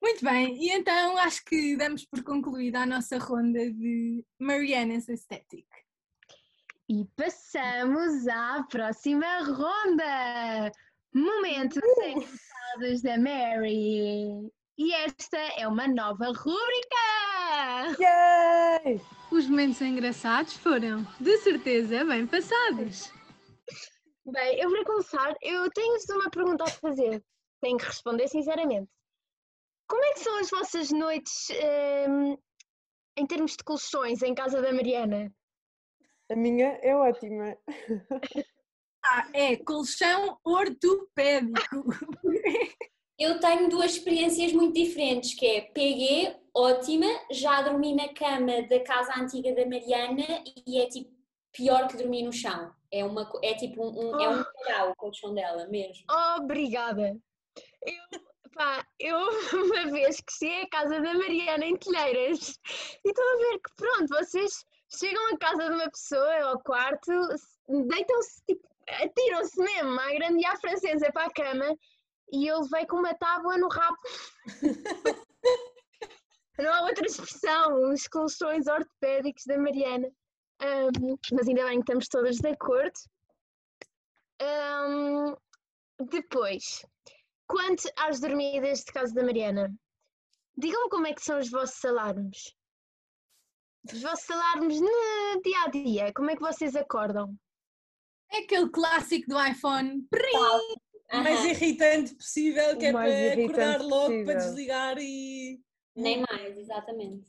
[0.00, 5.66] Muito bem, e então acho que damos por concluída a nossa ronda de Mariana's Aesthetic.
[6.88, 10.72] E passamos à próxima ronda!
[11.12, 14.50] Momento engraçados da Mary!
[14.78, 16.96] E esta é uma nova rúbrica!
[17.98, 19.00] Yay!
[19.30, 23.12] Os momentos engraçados foram, de certeza, bem passados.
[24.30, 27.24] Bem, eu para começar, eu tenho-vos uma pergunta a fazer.
[27.62, 28.90] Tenho que responder sinceramente.
[29.88, 31.48] Como é que são as vossas noites
[32.06, 32.36] hum,
[33.16, 35.32] em termos de colchões em casa da Mariana?
[36.30, 37.56] A minha é ótima.
[39.10, 41.84] Ah, é colchão ortopédico.
[43.18, 48.80] Eu tenho duas experiências muito diferentes, que é PG, ótima, já dormi na cama da
[48.80, 51.17] casa antiga da Mariana e é tipo
[51.52, 52.72] pior que dormir no chão.
[52.92, 56.04] É, uma, é tipo um, um- é um calhau o colchão dela mesmo.
[56.36, 57.16] Obrigada.
[57.82, 58.20] Eu,
[58.54, 59.18] pá, eu
[59.64, 62.58] uma vez que cheguei à casa da Mariana em Telheiras
[63.04, 64.64] e estou a ver que pronto, vocês
[64.98, 67.12] chegam à casa de uma pessoa ao quarto,
[67.68, 71.76] deitam-se, tipo, atiram-se mesmo à grande e à francesa para a cama
[72.32, 73.98] e eu levei com uma tábua no rabo.
[76.58, 80.08] Não há outra expressão, os colchões ortopédicos da Mariana.
[80.60, 82.98] Ahm, mas ainda bem que estamos todas de acordo.
[84.40, 85.34] Ahm,
[86.10, 86.84] depois,
[87.46, 89.72] quanto às dormidas de casa da Mariana,
[90.56, 92.54] digam-me como é que são os vossos alarmes.
[93.92, 97.34] Os vossos alarmes no dia a dia, como é que vocês acordam?
[98.30, 100.06] É aquele clássico do iPhone.
[101.10, 104.36] O mais irritante possível, que é para acordar logo, para possível.
[104.36, 105.60] desligar e.
[105.96, 107.26] Nem mais, exatamente.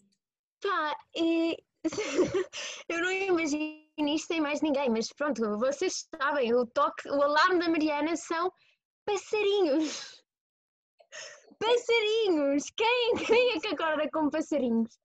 [0.62, 1.58] Pá, e-
[2.90, 7.60] eu não imagino isto em mais ninguém, mas pronto, vocês sabem, o toque, o alarme
[7.60, 8.52] da Mariana são
[9.06, 10.24] passarinhos.
[11.60, 12.64] Passarinhos!
[12.78, 14.98] Quem, quem é que acorda com passarinhos?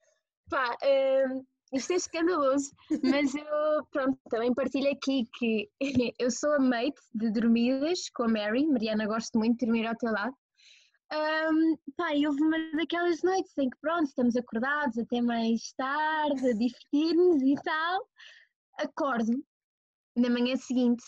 [0.49, 2.71] Pá, hum, isto é escandaloso,
[3.03, 5.69] mas eu, pronto, também partilho aqui que
[6.21, 8.67] eu sou a mate de dormidas com a Mary.
[8.67, 10.37] Mariana, gosto muito de dormir ao teu lado.
[11.17, 16.49] Hum, pá, e houve uma daquelas noites em que, pronto, estamos acordados até mais tarde,
[16.49, 18.09] a divertir-nos e tal.
[18.79, 19.45] Acordo
[20.17, 21.05] na manhã seguinte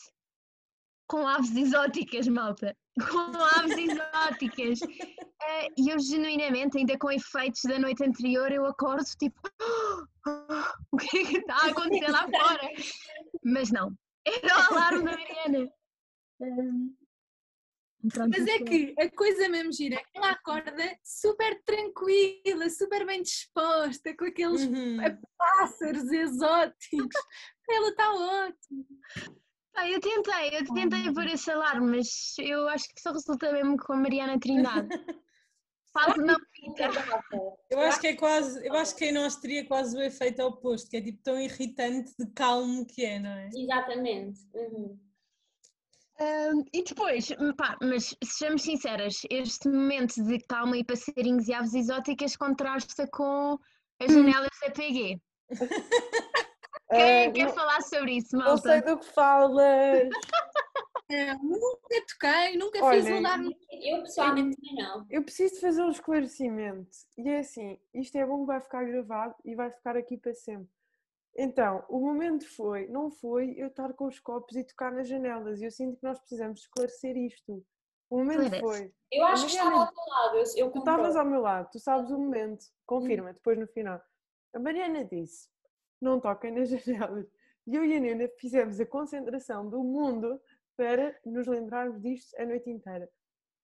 [1.09, 2.77] com aves exóticas, malta.
[3.11, 4.81] Com aves exóticas.
[5.49, 9.39] Eh, E eu, genuinamente, ainda com efeitos da noite anterior, eu acordo tipo:
[10.91, 12.61] o que é que está a acontecer lá fora?
[13.45, 15.71] Mas não, era o alarme da Mariana.
[16.39, 17.06] Pronto,
[18.29, 23.23] Mas é que a coisa mesmo gira, é que ela acorda super tranquila, super bem
[23.23, 24.99] disposta, com aqueles Uhum.
[25.37, 26.81] pássaros exóticos.
[27.69, 28.85] Ela está ótima.
[29.75, 33.77] Ah, eu tentei, eu tentei pôr esse alarme, mas eu acho que só resulta mesmo
[33.77, 34.89] com a Mariana Trindade.
[35.93, 36.89] Faz uma pinta.
[37.71, 40.89] Eu acho que é quase, eu acho que em nós teria quase o efeito oposto,
[40.91, 43.49] que é tipo tão irritante de calmo que é, não é?
[43.55, 44.41] Exatamente.
[44.55, 44.99] uhum.
[46.19, 51.75] Ahm, e depois, pá, mas sejamos sinceras, este momento de calma e passarinhos e aves
[51.75, 53.59] exóticas contrasta com
[54.01, 55.21] as janelas da PG.
[56.89, 58.95] Quem Ah, quer não, falar sobre isso, não sei malta?
[58.95, 60.09] do que falas.
[61.09, 63.57] É, nunca toquei, nunca Olha, fiz um alarme.
[63.71, 65.07] Eu pessoalmente também não.
[65.09, 66.91] Eu preciso de fazer um esclarecimento.
[67.17, 70.35] E é assim, isto é bom que vai ficar gravado e vai ficar aqui para
[70.35, 70.69] sempre.
[71.39, 75.61] Então, o momento foi, não foi eu estar com os copos e tocar nas janelas.
[75.61, 77.63] E eu sinto que nós precisamos esclarecer isto.
[78.09, 81.25] O momento foi, Eu acho que estava ao teu lado, eu, eu tu estavas ao
[81.25, 84.01] meu lado, tu sabes o momento, confirma, depois no final.
[84.55, 85.49] A Mariana disse,
[86.01, 87.27] não toquem nas janelas.
[87.67, 90.41] E eu e a Nena fizemos a concentração do mundo
[90.77, 93.11] para nos lembrarmos disto a noite inteira.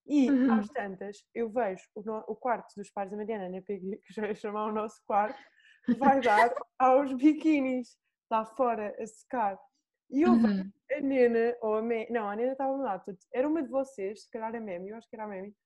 [0.04, 0.58] E Uhum.
[0.58, 4.12] às tantas, eu vejo o, no- o quarto dos pais da Mariana, na PG, que
[4.12, 5.38] já ia chamar o nosso quarto,
[5.98, 9.58] vai dar aos biquinis, está fora a secar.
[10.10, 10.72] E eu Uhum.
[10.90, 14.24] a Nena, ou a Memi, não, a Nena estava lá, portanto, era uma de vocês,
[14.24, 15.56] se calhar a Memi, eu acho que era a Memi,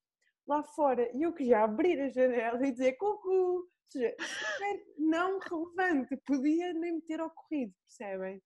[0.46, 5.38] lá fora, e eu queria abrir a janela e dizer cucu, ou seja, super não
[5.40, 8.40] relevante, podia nem me ter ocorrido, percebem?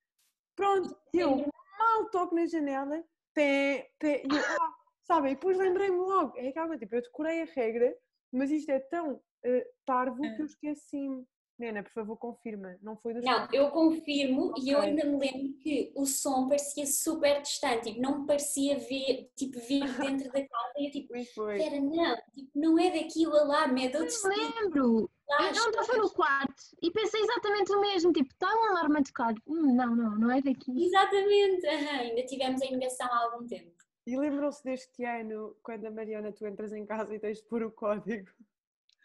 [0.57, 1.37] Pronto, eu
[1.79, 3.05] mal toco na janela,
[3.35, 7.43] pé, pé, e eu, ah, sabem, e depois lembrei-me logo, é coisa, tipo, eu decorei
[7.43, 7.95] a regra,
[8.33, 11.27] mas isto é tão eh, parvo que eu esqueci-me.
[11.61, 15.53] Nena, por favor, confirma, não foi dos Não, eu confirmo e eu ainda me lembro
[15.59, 20.41] que o som parecia super distante, tipo, não me parecia ver, tipo, vir dentro da
[20.49, 24.11] casa e eu tipo, espera, não, tipo, não é daqui o alarme, é de outro
[24.15, 24.55] Eu sítio.
[24.63, 28.49] lembro, lá eu não está." estava no quarto e pensei exatamente o mesmo, tipo, está
[28.55, 29.35] um alarme a tocar.
[29.47, 30.83] Hum, não, não, não é daqui.
[30.83, 33.71] Exatamente, aham, ainda tivemos a inovação há algum tempo.
[34.07, 37.63] E lembram-se deste ano, quando a Mariana, tu entras em casa e tens de pôr
[37.65, 38.31] o código?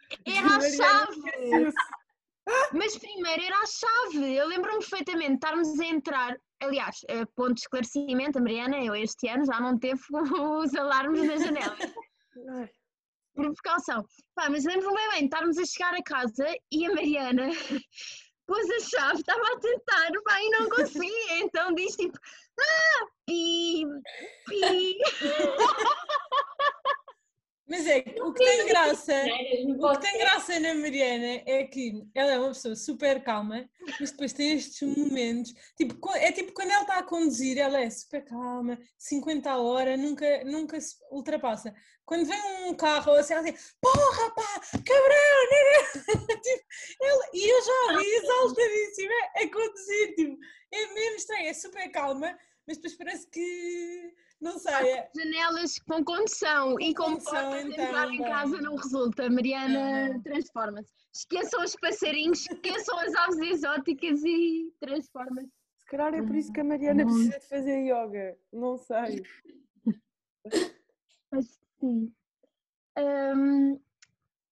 [0.26, 1.74] Era a chave!
[2.74, 4.36] Mas primeiro era a chave.
[4.36, 6.38] Eu lembro-me perfeitamente de estarmos a entrar.
[6.62, 7.02] Aliás,
[7.36, 11.78] ponto de esclarecimento, a Mariana, eu este ano já não teve os alarmes na janela.
[13.34, 14.06] Por precaução.
[14.36, 17.50] Pá, mas lembro-me bem, bem de estarmos a chegar a casa e a Mariana
[18.48, 21.40] pôs a chave, estava a tentar, pá, e não conseguia.
[21.40, 22.18] Então diz tipo,
[22.60, 23.84] ah, pi,
[24.48, 24.98] pi.
[27.68, 29.14] Mas é que o que tem graça,
[29.80, 33.68] o que tem graça na Mariana é que ela é uma pessoa super calma,
[34.00, 37.90] mas depois tem estes momentos, tipo, é tipo quando ela está a conduzir, ela é
[37.90, 41.74] super calma, 50 a hora, nunca, nunca se ultrapassa.
[42.06, 46.66] Quando vem um carro assim, ela diz, porra pá, cabrão, né, né?" tipo,
[47.02, 50.38] ela, e eu já a vi exaltadíssima a conduzir, tipo,
[50.72, 52.38] é mesmo estranho, é super calma,
[52.68, 54.14] mas depois parece que,
[54.46, 58.30] não sei, é- Janelas com condução e com condução, portas então, entrar em bem.
[58.30, 59.30] casa não resulta.
[59.30, 60.94] Mariana transforma-se.
[61.14, 65.50] Esqueçam os passarinhos, esqueçam as aves exóticas e transforma-se.
[65.80, 68.38] Se calhar é por isso que a Mariana precisa de fazer yoga.
[68.54, 69.24] Não sei.
[71.32, 72.14] Mas sim.
[72.98, 73.80] Hum,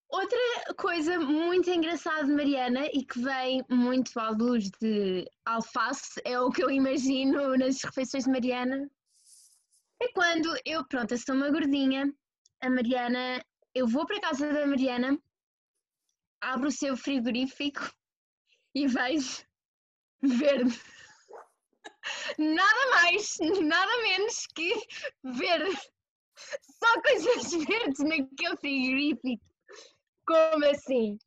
[0.09, 0.39] outra
[0.77, 6.49] coisa muito engraçada de Mariana e que vem muito à luz de alface, é o
[6.49, 8.89] que eu imagino nas refeições de Mariana.
[10.03, 12.13] É quando eu, pronto, eu uma gordinha,
[12.61, 13.41] a Mariana,
[13.73, 15.17] eu vou para a casa da Mariana,
[16.41, 17.89] abro o seu frigorífico
[18.75, 19.45] e vejo
[20.21, 20.77] verde.
[22.37, 24.73] Nada mais, nada menos que
[25.23, 25.79] verde.
[26.35, 29.45] Só coisas verdes naquele frigorífico.
[30.27, 31.17] Como assim?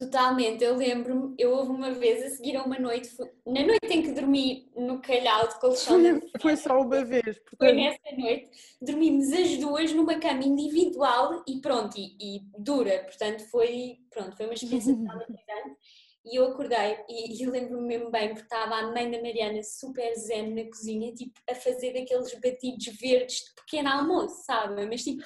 [0.00, 3.86] Totalmente, eu lembro-me, eu houve uma vez a seguir a uma noite, foi- na noite
[3.90, 7.22] em que dormi no calhau de colchão da Foi, foi só uma vez.
[7.22, 13.04] Foi Portanto, nessa noite, dormimos as duas numa cama individual e pronto, e, e dura,
[13.04, 15.76] portanto foi, pronto, foi uma experiência traumatizante.
[16.24, 19.62] E eu acordei e, e eu lembro-me mesmo bem, porque estava a mãe da Mariana
[19.62, 24.86] super zen na cozinha, tipo, a fazer daqueles batidos verdes de pequeno almoço, sabe?
[24.86, 25.22] Mas tipo,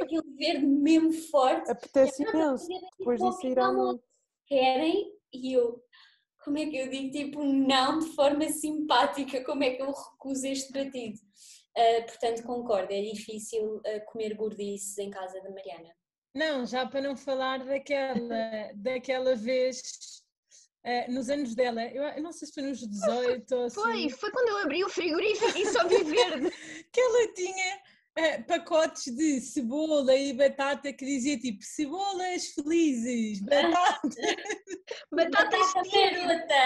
[0.00, 1.70] aquele verde mesmo forte.
[1.70, 2.68] apetece imenso.
[2.98, 4.04] Depois para o disso ir à noite.
[4.46, 5.12] Querem?
[5.32, 5.82] E eu,
[6.44, 10.46] como é que eu digo, tipo, não de forma simpática, como é que eu recuso
[10.46, 11.18] este batido?
[11.76, 15.94] Ah, portanto, concordo, é difícil ah, comer gordices em casa da Mariana.
[16.34, 19.82] Não, já para não falar daquela, daquela vez
[20.84, 24.08] eh, nos anos dela, eu, eu não sei se foi nos 18 ou Foi, assim,
[24.10, 26.48] foi quando eu abri o frigorífico e só vi verde.
[26.92, 27.80] que ela tinha
[28.46, 34.08] pacotes de cebola e batata que dizia tipo cebolas felizes, batata.
[35.12, 36.56] Batatas Batata garota!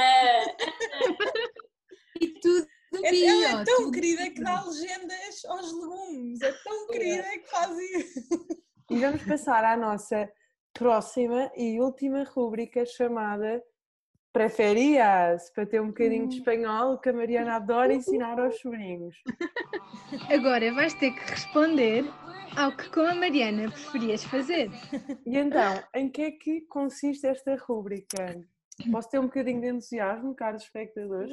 [2.20, 2.66] E tudo
[3.02, 3.44] É- bio.
[3.44, 7.78] Ela é tão tudo querida que dá legendas aos legumes, é tão querida que faz
[7.78, 8.46] isso.
[8.90, 10.30] E vamos passar à nossa
[10.74, 13.62] próxima e última rúbrica chamada
[14.32, 19.16] Preferias, para ter um bocadinho de espanhol que a Mariana adora ensinar aos sobrinhos.
[20.32, 22.04] Agora vais ter que responder
[22.56, 24.70] ao que com a Mariana preferias fazer.
[25.26, 28.40] E então, em que é que consiste esta rúbrica?
[28.92, 31.32] Posso ter um bocadinho de entusiasmo, caros espectadores?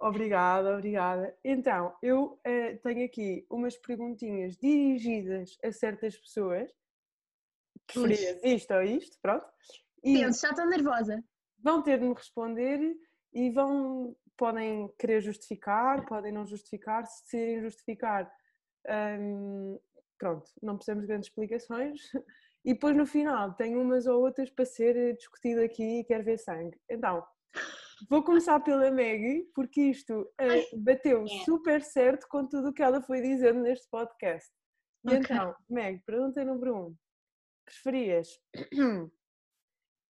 [0.00, 1.36] Obrigada, obrigada.
[1.44, 6.70] Então, eu eh, tenho aqui umas perguntinhas dirigidas a certas pessoas.
[7.92, 9.46] Preferias isto ou isto, pronto.
[10.04, 11.22] E Penso, já estou nervosa.
[11.58, 12.80] vão ter de me responder
[13.32, 17.04] e vão, podem querer justificar, podem não justificar.
[17.06, 18.30] Se decidirem justificar,
[19.20, 19.78] hum,
[20.18, 22.00] pronto, não precisamos de grandes explicações.
[22.64, 26.38] E depois no final tenho umas ou outras para ser discutido aqui e quero ver
[26.38, 26.76] sangue.
[26.90, 27.24] Então,
[28.10, 31.26] vou começar pela Maggie, porque isto eh, bateu é.
[31.44, 34.50] super certo com tudo o que ela foi dizendo neste podcast.
[35.04, 35.18] E Ok.
[35.20, 36.96] então, Meg, pergunta número um.
[37.68, 38.40] Preferias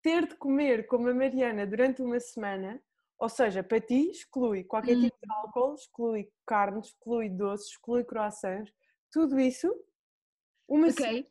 [0.03, 2.81] ter de comer como a Mariana durante uma semana,
[3.19, 5.01] ou seja, para ti exclui qualquer Hum.
[5.03, 8.73] tipo de álcool, exclui carne, exclui doces, exclui croissants,
[9.11, 9.69] tudo isso,
[10.69, 11.31] uma se- Ok.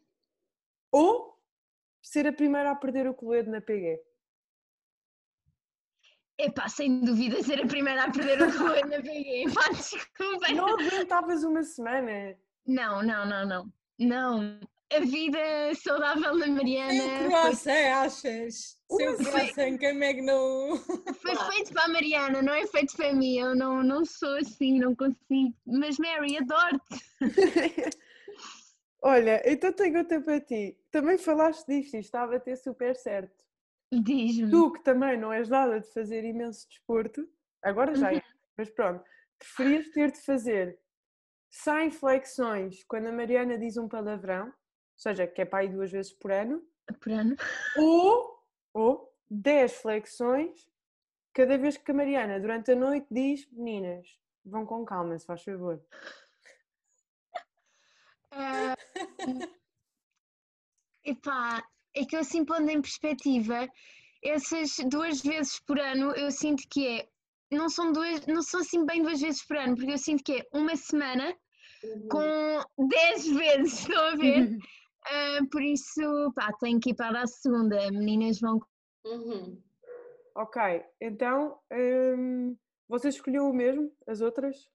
[0.91, 1.39] ou
[2.01, 4.01] ser a primeira a perder o coledo na PG.
[6.39, 9.45] Epá, sem dúvida ser a primeira a perder o coelho na PG.
[9.55, 10.47] Pá, desculpa.
[10.53, 12.37] Não aguentavas uma semana.
[12.65, 13.73] Não, não, não, não.
[13.97, 14.59] Não.
[14.93, 15.37] A vida
[15.75, 18.77] saudável da Sem Mariana foi, croissant, achas?
[18.89, 20.77] Sem o Ui, croissant que a Meg não.
[20.77, 23.37] foi feito para a Mariana, não é feito para mim.
[23.37, 25.53] Eu não, não sou assim, não consigo.
[25.65, 27.03] Mas Mary, adoro-te.
[29.03, 30.77] Olha, então tenho outra para ti.
[30.89, 33.45] Também falaste disto e estava a ter super certo.
[33.91, 34.49] Diz-me.
[34.49, 37.27] Tu que também não és nada de fazer imenso desporto,
[37.61, 38.21] agora já é,
[38.57, 39.03] mas pronto,
[39.39, 40.79] preferias ter de fazer
[41.49, 44.51] 100 flexões quando a Mariana diz um palavrão,
[44.97, 46.65] seja, que é para aí duas vezes por ano,
[46.99, 47.35] Por ano.
[47.77, 48.43] ou,
[48.73, 50.67] ou 10 flexões
[51.33, 55.43] cada vez que a Mariana durante a noite diz meninas, vão com calma, se faz
[55.43, 55.79] favor.
[58.31, 58.75] Ah,
[61.03, 63.69] epá, é que eu assim pondo em perspectiva,
[64.23, 67.07] essas duas vezes por ano eu sinto que é,
[67.51, 70.39] não são duas, não são assim bem duas vezes por ano, porque eu sinto que
[70.39, 71.37] é uma semana
[71.83, 72.07] Uhum.
[72.09, 74.49] com 10 vezes, estão a ver?
[75.09, 78.59] Ah, por isso, pá, tenho que ir para a segunda, meninas vão
[79.05, 79.61] Uhum.
[80.35, 80.61] Ok,
[80.99, 82.55] então hum,
[82.87, 84.69] você escolheu o mesmo, as outras?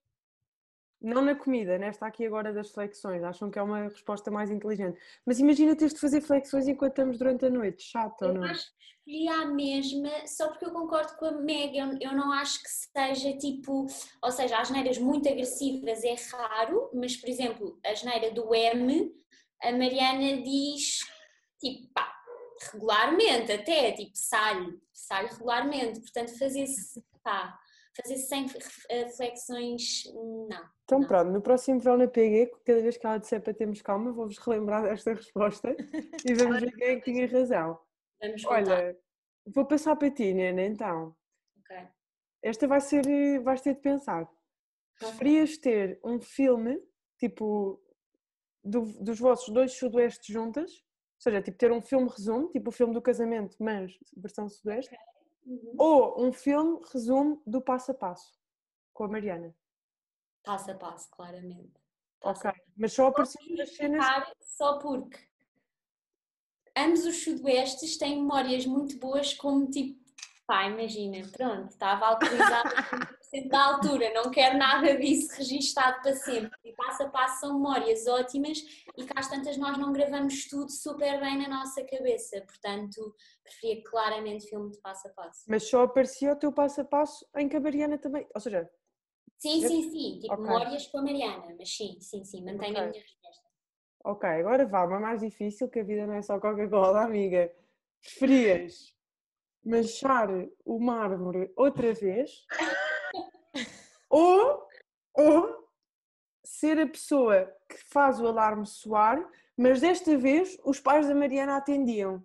[1.01, 4.99] Não na comida, nesta aqui agora das flexões, acham que é uma resposta mais inteligente.
[5.27, 8.45] Mas imagina teres de fazer flexões enquanto estamos durante a noite, chato ou Eu não?
[8.45, 8.71] acho
[9.05, 12.63] que escolhi a mesma, só porque eu concordo com a Meg, eu, eu não acho
[12.63, 13.87] que seja tipo,
[14.23, 19.13] ou seja, as neiras muito agressivas é raro, mas por exemplo, a geneira do M,
[19.63, 21.01] a Mariana diz
[21.61, 22.13] tipo, pá,
[22.73, 24.57] regularmente até, tipo, sai,
[24.93, 26.67] sai regularmente, portanto fazer,
[27.23, 27.59] pá,
[27.97, 28.47] fazer sem
[28.89, 30.71] eh, flexões, não.
[30.85, 31.07] Então Não.
[31.07, 34.39] pronto, no próximo verão na PG, cada vez que ela disser para termos calma, vou-vos
[34.39, 35.77] relembrar desta resposta
[36.25, 37.79] e vamos ver quem é que tinha razão.
[38.21, 38.99] Vamos contar, Olha,
[39.47, 41.17] vou passar para ti, Nena, então.
[41.61, 41.77] ok?
[42.43, 44.29] Esta vai ser, eh, vais ter de pensar.
[44.99, 46.81] Preferias ter um filme,
[47.19, 47.81] tipo,
[48.65, 50.73] do- dos vossos dois sudoestes juntas?
[50.73, 54.97] Ou seja, tipo, ter um filme resumo, tipo o filme do casamento, mas versão sudoeste?
[55.47, 55.75] Uhum.
[55.79, 58.33] Ou um filme resumo do passo a passo,
[58.93, 59.55] com a Mariana?
[60.43, 61.73] Passo a passo, claramente.
[62.21, 64.05] Passo a Ok, mas só apareciam as cenas...
[64.41, 65.19] só porque
[66.77, 70.01] ambos os sudoestes têm memórias muito boas, como tipo,
[70.47, 72.71] pá, imagina, pronto, estava alcoolizada
[73.33, 76.51] a 50% da altura, não quero nada disso registado para sempre.
[76.65, 78.59] E passo a passo são memórias ótimas
[78.97, 83.83] e cá às tantas nós não gravamos tudo super bem na nossa cabeça, portanto, preferia
[83.85, 85.45] claramente filme de passo a passo.
[85.49, 88.27] Mas só aparecia o teu passo a passo em que a Mariana também.
[88.35, 88.71] Ou seja,
[89.39, 90.45] Sim, sim, sim, tipo Ok.
[90.45, 92.91] memórias com a Mariana, mas sim, sim, sim, mantenho a Ok.
[92.91, 93.49] minha resposta.
[94.05, 97.53] ok, agora vá, uma mais difícil, que a vida não é só Coca-Cola, amiga.
[98.01, 98.95] Preferias
[99.65, 100.29] manchar
[100.65, 102.45] o mármore outra vez
[104.13, 104.69] ou,
[105.15, 105.69] ou
[106.45, 111.57] ser a pessoa que faz o alarme soar, mas desta vez os pais da Mariana
[111.57, 112.25] atendiam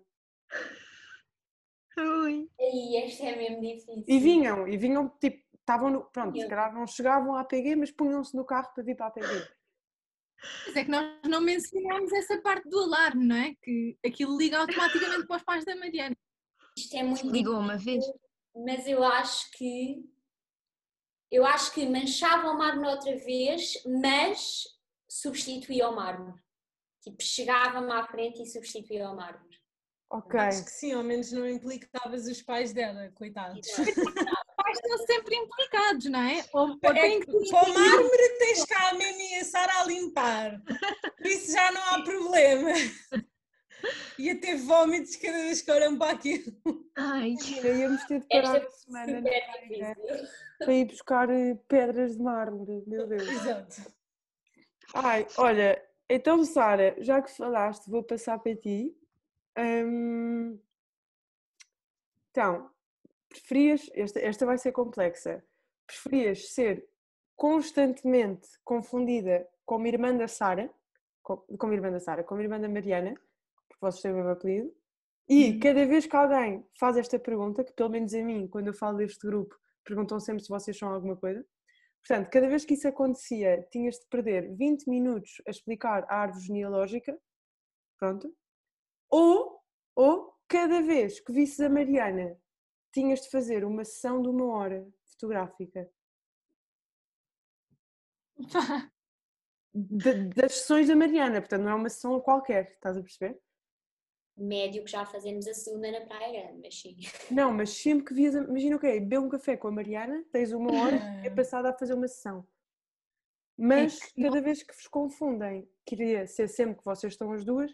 [2.00, 2.48] Ui.
[2.60, 4.04] Aí, esta é mesmo difícil.
[4.08, 7.92] e vinham, e vinham tipo, estavam no, pronto, se calhar não chegavam à APG, mas
[7.92, 9.50] punham-se no carro para vir para a APG.
[10.68, 13.56] Mas é que nós não mencionámos essa parte do alarme, não é?
[13.64, 16.16] Que aquilo liga automaticamente para os pais da Mariana.
[16.78, 18.06] Isto é muito Ligou uma vez.
[18.56, 20.06] mas eu acho que
[21.32, 24.64] eu acho que manchava o mármore outra vez, mas
[25.10, 26.40] substituía o mármore.
[27.02, 29.58] Tipo, chegava-me à frente e substituía o mármore.
[30.10, 33.68] Ok, Acho que sim, ao menos não implicavas os pais dela, coitados.
[33.78, 36.46] Os pais estão sempre implicados, não é?
[36.54, 39.84] Ou, ou É que com o mármore tens cá a Mimi e a Sara a
[39.86, 40.62] limpar.
[41.18, 42.72] Por isso já não há problema.
[44.18, 46.52] Ia ter vómitos cada vez que olham para aquilo.
[47.00, 49.98] Ai, Imagina, íamos ter de parar é a semana na praia
[50.58, 53.22] para ir buscar eh, pedras de mármore, meu Deus.
[53.22, 53.94] Exato.
[54.96, 55.80] Ai, olha,
[56.10, 58.98] então Sara, já que falaste, vou passar para ti.
[59.56, 60.60] Hum,
[62.32, 62.72] então,
[63.30, 65.44] preferias, esta, esta vai ser complexa,
[65.86, 66.84] preferias ser
[67.36, 70.74] constantemente confundida com a irmã da Sara,
[71.22, 73.14] com, com a irmã da Sara, com a irmã da Mariana,
[73.68, 74.74] porque vocês têm o mesmo apelido,
[75.30, 78.74] e cada vez que alguém faz esta pergunta, que pelo menos a mim, quando eu
[78.74, 81.46] falo deste grupo, perguntam sempre se vocês são alguma coisa,
[82.08, 86.46] Portanto, cada vez que isso acontecia, tinhas de perder 20 minutos a explicar a árvore
[86.46, 87.20] genealógica,
[88.00, 88.34] pronto,
[89.10, 89.60] ou,
[89.94, 92.40] ou cada vez que visses a Mariana,
[92.94, 95.90] tinhas de fazer uma sessão de uma hora fotográfica.
[99.74, 103.40] De- das sessões da Mariana, portanto não é uma sessão qualquer, estás a perceber?
[104.38, 106.96] Médio que já fazemos a segunda na Praia Grande, mas sim.
[107.32, 110.52] Não, mas sempre que vias, imagina o okay, beber um café com a Mariana, tens
[110.52, 111.36] uma hora, é Ah.
[111.36, 112.48] passada a fazer uma sessão.
[113.58, 117.72] Mas que cada vez que vos confundem, queria ser sempre que vocês estão as duas,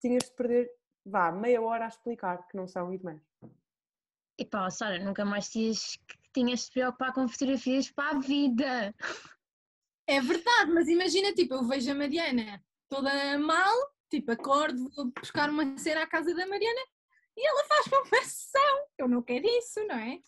[0.00, 0.68] tinhas de perder,
[1.06, 3.22] vá, meia hora a explicar que não são irmãs.
[4.36, 5.96] e pá, Sara, nunca mais tinhas,
[6.34, 8.94] tinhas de te preocupar com fotografias para a vida.
[10.08, 13.72] É verdade, mas imagina, tipo, eu vejo a Mariana toda mal,
[14.10, 16.80] tipo, acordo, vou buscar uma cena à casa da Mariana
[17.36, 18.86] e ela faz uma sessão.
[18.98, 20.20] Eu não quero isso, não é?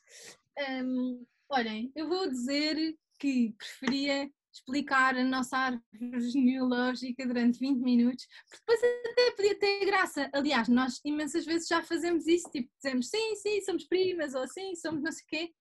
[0.83, 8.27] Hum, olhem, eu vou dizer que preferia explicar a nossa árvore genealógica durante 20 minutos,
[8.49, 8.81] porque depois
[9.11, 10.31] até podia ter graça.
[10.33, 14.75] Aliás, nós imensas vezes já fazemos isso, tipo, dizemos sim, sim, somos primas, ou sim,
[14.75, 15.55] somos não sei o quê.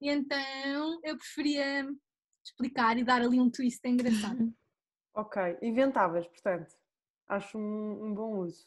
[0.00, 1.88] E então eu preferia
[2.44, 4.52] explicar e dar ali um twist engraçado.
[5.14, 6.77] Ok, inventavas, portanto.
[7.28, 8.66] Acho um, um bom uso.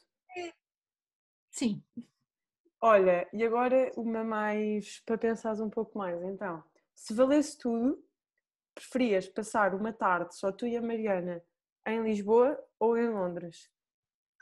[1.49, 1.83] Sim.
[2.79, 6.21] Olha, e agora uma mais para pensares um pouco mais.
[6.23, 6.63] Então,
[6.95, 8.03] se valesse tudo,
[8.73, 11.43] preferias passar uma tarde só tu e a Mariana
[11.85, 13.69] em Lisboa ou em Londres?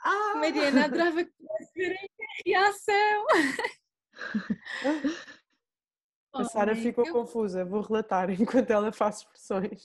[0.02, 0.34] Ah!
[0.36, 1.32] Mariana, adorava que
[1.74, 3.26] ver a reação.
[6.32, 9.82] A Sara ficou eu- confusa, vou relatar enquanto ela faz expressões.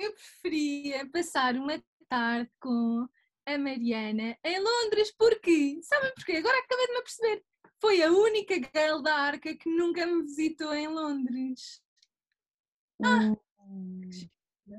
[0.00, 1.78] Eu preferia passar uma
[2.08, 3.06] tarde com
[3.44, 6.36] a Mariana em Londres, porque, sabem porquê?
[6.36, 7.44] Agora acabei de me aperceber.
[7.78, 11.82] Foi a única girl da arca que nunca me visitou em Londres.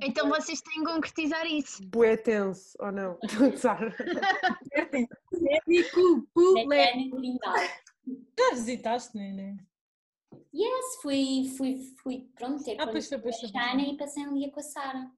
[0.01, 1.86] Então vocês têm que concretizar isso.
[1.88, 3.19] Bué tenso, ou não?
[3.57, 3.95] Sara?
[4.72, 6.65] Épico, pulé.
[6.65, 7.55] Mariana Lindau.
[8.39, 9.59] Já visitaste, Nene?
[10.53, 13.81] Yes, fui, fui, fui, pronto, ter Ah, com pois foi, pois foi, a foi.
[13.83, 15.11] e passei um dia com a Sara.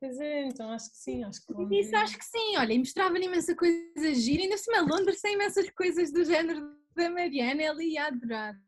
[0.00, 3.24] Pois é, então acho que sim, acho que disse, acho que sim, olha, e mostrava-lhe
[3.24, 7.82] imensa coisa gira, ainda por cima Londres tem imensas coisas do género da Mariana, ela
[7.82, 8.60] ia adorar.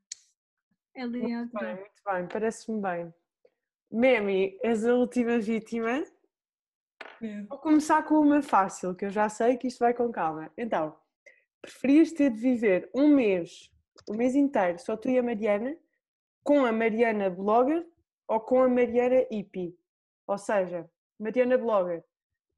[0.94, 1.76] Ela ia Muito bem, adorar.
[1.76, 3.14] muito bem, parece-me bem.
[3.90, 6.02] Memi, és a última vítima.
[7.48, 10.50] Vou começar com uma fácil, que eu já sei que isto vai com calma.
[10.56, 10.96] Então,
[11.60, 13.70] preferias ter de viver um mês,
[14.08, 15.76] o mês inteiro, só tu e a Mariana,
[16.42, 17.86] com a Mariana blogger
[18.26, 19.76] ou com a Mariana hippie?
[20.26, 20.88] Ou seja,
[21.18, 22.04] Mariana blogger,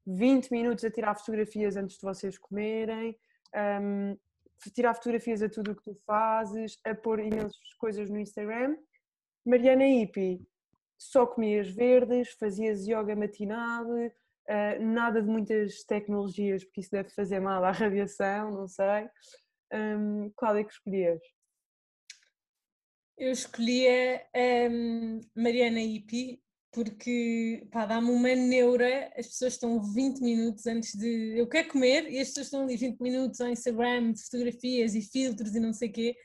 [0.05, 3.17] 20 minutos a tirar fotografias antes de vocês comerem,
[3.81, 4.17] hum,
[4.73, 8.77] tirar fotografias a tudo o que tu fazes, a pôr imensas coisas no Instagram.
[9.45, 10.45] Mariana hippie,
[10.97, 13.85] só comias verdes, fazias yoga matinal,
[14.49, 19.07] Uh, nada de muitas tecnologias, porque isso deve fazer mal à radiação, não sei.
[19.73, 21.21] Um, qual é que escolhias?
[23.17, 24.25] Eu escolhia
[24.69, 26.41] hum, Mariana Ipi
[26.71, 32.19] porque dá-me uma neura, as pessoas estão 20 minutos antes de eu quero comer e
[32.19, 35.89] as pessoas estão ali 20 minutos ao Instagram de fotografias e filtros e não sei
[35.89, 36.15] o quê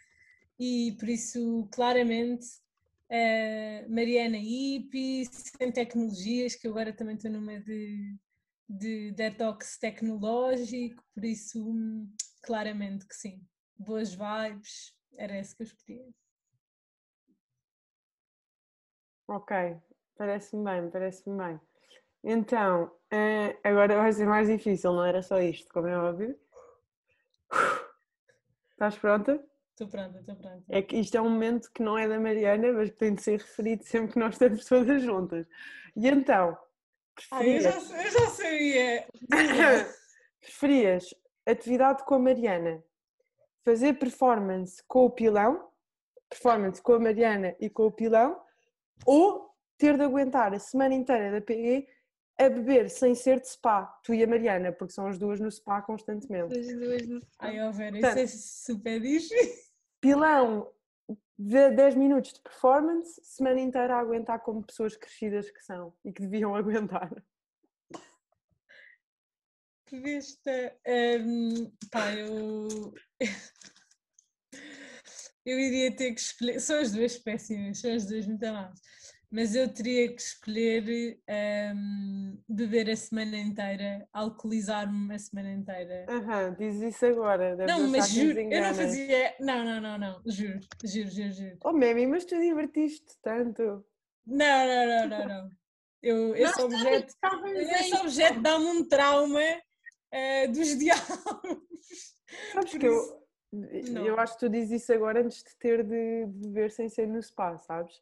[0.58, 2.46] e por isso claramente
[3.08, 8.16] eh, Mariana Ipi, sem tecnologias, que agora também estou numa de,
[8.68, 12.10] de detox tecnológico, por isso hum,
[12.46, 13.44] claramente que sim,
[13.76, 16.08] boas vibes, era esse que eu escolhia.
[19.28, 19.76] Ok,
[20.16, 21.60] parece-me bem, parece-me bem.
[22.22, 26.38] Então, eh, agora vai ser mais difícil, não era só isto, como é óbvio.
[28.70, 29.44] Estás pronta?
[29.72, 30.64] Estou pronta, estou pronta.
[30.68, 33.22] É que isto é um momento que não é da Mariana, mas que tem de
[33.22, 35.46] ser referido sempre que nós estamos todas juntas.
[35.96, 36.56] E então,
[37.32, 39.08] Ah, eu, já, preferias, eu já sabia.
[40.40, 41.14] preferias
[41.46, 42.82] atividade com a Mariana,
[43.64, 45.68] fazer performance com o pilão,
[46.28, 48.40] performance com a Mariana e com o pilão,
[49.04, 51.86] ou ter de aguentar a semana inteira da PE
[52.38, 55.50] a beber sem ser de spa, tu e a Mariana, porque são as duas no
[55.50, 56.58] spa constantemente.
[56.58, 58.36] As duas no Ai, ó Vera, Portanto- isso
[58.68, 59.66] é super difícil.
[60.00, 60.70] Pilão
[61.38, 66.12] de 10 minutos de performance, semana inteira a aguentar como pessoas crescidas que são e
[66.12, 67.10] que deviam aguentar.
[69.86, 70.76] Que besta.
[71.24, 72.92] Hum, pá, eu.
[75.44, 76.60] Eu iria ter que escolher.
[76.60, 78.80] São as duas péssimas, são as duas muito más.
[79.30, 81.20] Mas eu teria que escolher
[81.72, 86.04] hum, beber a semana inteira, alcoolizar-me a semana inteira.
[86.08, 87.56] Aham, diz isso agora.
[87.64, 89.36] Não, mas juro, eu não fazia.
[89.38, 91.58] Não, não, não, não, juro, juro, juro, juro.
[91.64, 93.84] Oh, Memi, mas tu divertiste tanto.
[94.26, 95.50] Não, não, não, não, não.
[96.02, 99.40] Eu, esse objeto, Estávamos esse objeto dá-me um trauma
[100.16, 102.16] eh, dos diabos.
[102.52, 103.26] Sabes Por que eu,
[104.04, 107.22] eu acho que tu dizes isso agora antes de ter de, beber sem ser no
[107.22, 107.94] spa, sabes?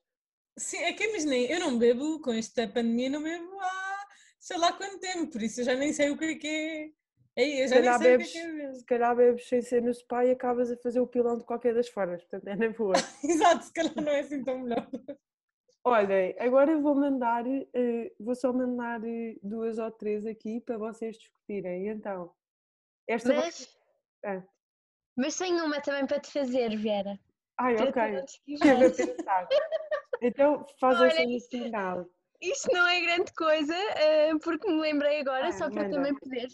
[0.57, 4.07] Sim, é que imaginei, eu não bebo com esta pandemia, não bebo há
[4.39, 6.91] sei lá quanto tempo, por isso eu já nem sei o que é que é.
[7.37, 9.49] Ei, eu Se já nem sei o que é bebes, que é se calhar bebes
[9.49, 12.47] sem ser no spa e acabas a fazer o pilão de qualquer das formas, portanto
[12.47, 12.95] é na boa.
[13.25, 14.89] Exato, se calhar não é assim tão melhor.
[15.87, 20.79] Olhem, agora eu vou mandar, eh, vou só mandar eh, duas ou três aqui para
[20.79, 21.89] vocês discutirem.
[21.89, 22.33] Então,
[23.07, 23.77] esta Mas,
[24.25, 24.43] Ah.
[25.15, 27.21] mas tenho uma também para te fazer, Vera.
[27.59, 28.25] Ai, Para ok.
[28.25, 28.97] esquivares.
[29.29, 29.49] pensar.
[30.23, 32.07] Então faz Olha, no isto- final.
[32.41, 35.97] Isto não é grande coisa, eh, porque me lembrei agora, Ah, só para manda.
[35.97, 36.49] também poder.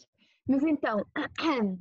[0.49, 1.05] Mas então,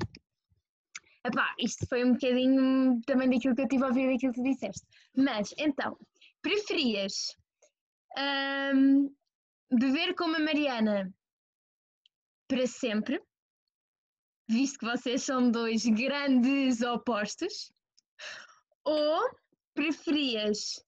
[1.26, 4.44] epá, isto foi um bocadinho também daquilo que eu tive a ouvir daquilo que tu
[4.44, 4.86] disseste.
[5.16, 5.98] Mas, então,
[6.42, 7.36] preferias
[8.18, 9.10] ahm,
[9.72, 11.14] beber como a Mariana
[12.48, 13.22] para sempre,
[14.48, 17.72] visto que vocês são dois grandes opostos,
[18.84, 19.30] ou
[19.76, 20.84] preferias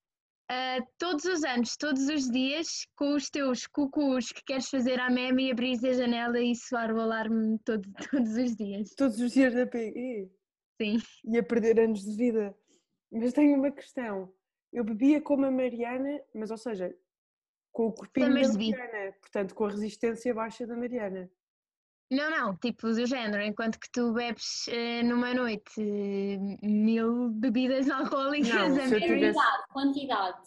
[0.53, 5.09] ah, todos os anos, todos os dias, com os teus cucus que queres fazer à
[5.09, 8.93] meme e abrir a janela e soar o alarme todo, todos os dias.
[8.95, 10.29] Todos os dias da PE.
[10.81, 10.97] Sim.
[11.23, 12.53] Ia perder anos de vida.
[13.09, 14.33] Mas tenho uma questão.
[14.73, 16.93] Eu bebia como a Mariana, mas ou seja,
[17.71, 18.77] com o corpinho da Summers.
[18.79, 21.29] Mariana, portanto com a resistência baixa da Mariana.
[22.11, 27.87] Não, não, tipo do género, enquanto que tu bebes eh, numa noite eh, mil bebidas
[27.89, 29.39] alcoólicas, Não, a eu Mary- tivesse-
[29.71, 30.41] Quantidade,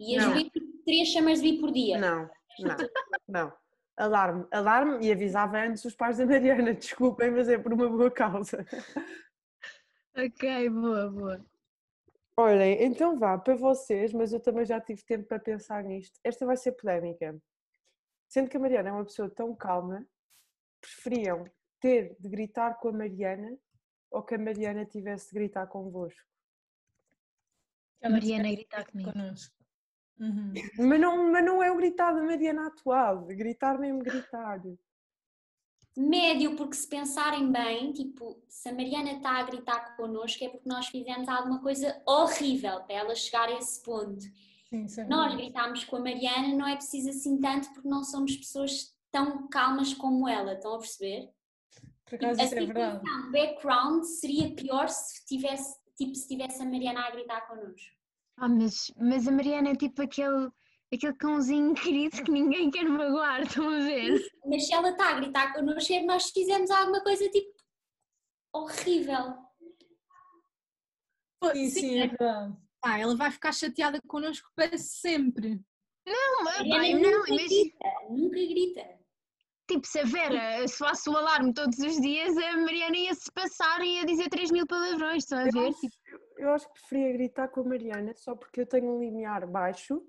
[0.00, 0.28] Não.
[0.28, 1.98] beber tipo 3 chamas de por dia.
[1.98, 2.76] Não, não,
[3.28, 3.52] não.
[3.96, 8.08] Alarme, alarme e avisava antes os pais da Mariana, desculpem, mas é por uma boa
[8.12, 8.64] causa.
[10.16, 11.44] Ok, boa, boa.
[12.40, 16.20] Olhem, então vá para vocês, mas eu também já tive tempo para pensar nisto.
[16.22, 17.36] Esta vai ser polémica.
[18.28, 20.06] Sendo que a Mariana é uma pessoa tão calma,
[20.80, 23.58] preferiam ter de gritar com a Mariana
[24.08, 26.22] ou que a Mariana tivesse de gritar convosco?
[28.00, 29.12] Ela Mariana gritar comigo.
[29.12, 29.56] connosco.
[30.20, 30.52] Uhum.
[30.78, 34.62] Mas não, mas não é o gritar da Mariana atual, gritar mesmo gritar.
[35.98, 40.68] Médio, porque se pensarem bem, tipo, se a Mariana está a gritar connosco é porque
[40.68, 44.22] nós fizemos alguma coisa horrível para ela chegar a esse ponto.
[44.68, 48.94] Sim, Nós gritámos com a Mariana, não é preciso assim tanto porque não somos pessoas
[49.10, 51.30] tão calmas como ela, estão a perceber?
[52.04, 52.98] Por acaso a isso é verdade.
[52.98, 57.90] situação, background seria pior se tivesse, tipo, se tivesse a Mariana a gritar connosco.
[58.36, 60.48] Ah, mas, mas a Mariana é tipo aquele,
[60.92, 61.74] aquele cãozinho
[62.08, 64.20] querido que ninguém quer magoar, estão a ver?
[64.46, 67.52] Mas se ela está a gritar connosco é que nós fizemos alguma coisa tipo
[68.54, 69.34] horrível.
[71.52, 72.08] Sim, sim, é
[72.80, 75.60] pá, ela vai ficar chateada connosco para sempre.
[76.06, 78.98] Não, mas, pai, não, nunca mas grita, nunca grita.
[79.70, 83.30] tipo, se a Vera se faço o alarme todos os dias, a Mariana ia se
[83.32, 85.68] passar e ia dizer 3 mil palavrões, estão a Eu ver?
[85.68, 85.94] acho, Tipo,
[86.38, 90.02] eu acho que preferia gritar com a Mariana só porque eu tenho um limiar baixo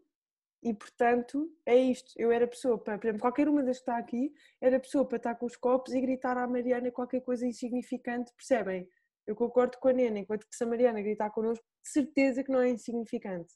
[0.61, 2.11] e, portanto, é isto.
[2.17, 4.31] Eu era pessoa para, por exemplo, qualquer uma das que está aqui,
[4.61, 8.87] era pessoa para estar com os copos e gritar à Mariana qualquer coisa insignificante, percebem?
[9.25, 12.51] Eu concordo com a Nena, enquanto que se a Mariana gritar connosco, de certeza que
[12.51, 13.53] não é insignificante.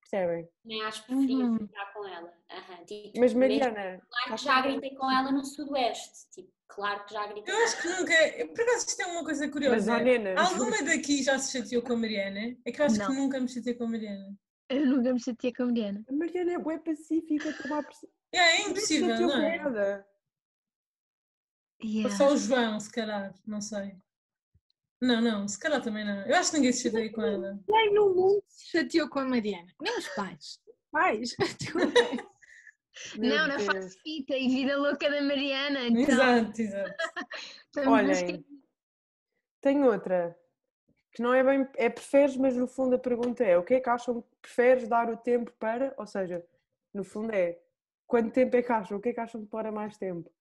[0.00, 0.48] Percebem?
[0.64, 1.56] Nem acho que preferia Uhum.
[1.56, 2.32] gritar com ela.
[2.50, 6.30] Aham, tipo, Mas Mariana, Claro que já gritei com ela no Sudoeste.
[6.32, 7.52] Tipo, claro que já gritei.
[7.54, 8.14] Eu acho que nunca.
[8.54, 9.74] Por acaso isto é uma coisa curiosa.
[9.76, 12.56] mas a Nena, Alguma daqui já se chateou com a Mariana?
[12.64, 13.06] É que eu acho Não.
[13.08, 14.34] que nunca me chateei com a Mariana.
[14.68, 16.04] Eu nunca me chateei com a Mariana.
[16.08, 18.08] a Mariana é bué pacífica, pressão.
[18.32, 19.58] É, é impossível, chateou não é?
[19.58, 20.06] nada.
[21.82, 22.16] Ou Yeah.
[22.16, 23.94] só o João, se calhar, não sei.
[25.00, 26.22] Não, não, se calhar também não.
[26.26, 27.56] Eu acho que ninguém se chateia com ela.
[27.68, 29.72] Quem no mundo se chateou com a Mariana?
[29.80, 30.60] Nem os pais.
[30.90, 31.36] Pais.
[33.16, 35.86] Meu Não, na fase fita e vida louca da Mariana.
[35.86, 36.94] Então, Exato, exato.
[37.76, 38.44] esque- Olhem,
[39.60, 40.36] tenho outra
[41.18, 43.80] que não é bem, é preferes, mas no fundo a pergunta é o que é
[43.80, 46.46] que acham que preferes dar o tempo para, ou seja,
[46.94, 47.58] no fundo é
[48.06, 50.32] quanto tempo é que acham, o que é que acham que demora mais tempo?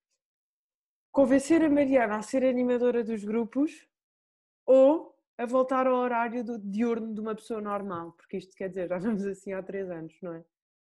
[1.11, 3.87] Convencer a Mariana a ser animadora dos grupos
[4.67, 8.11] ou a voltar ao horário do diurno de uma pessoa normal?
[8.11, 10.45] Porque isto quer dizer, já vamos assim há três anos, não é?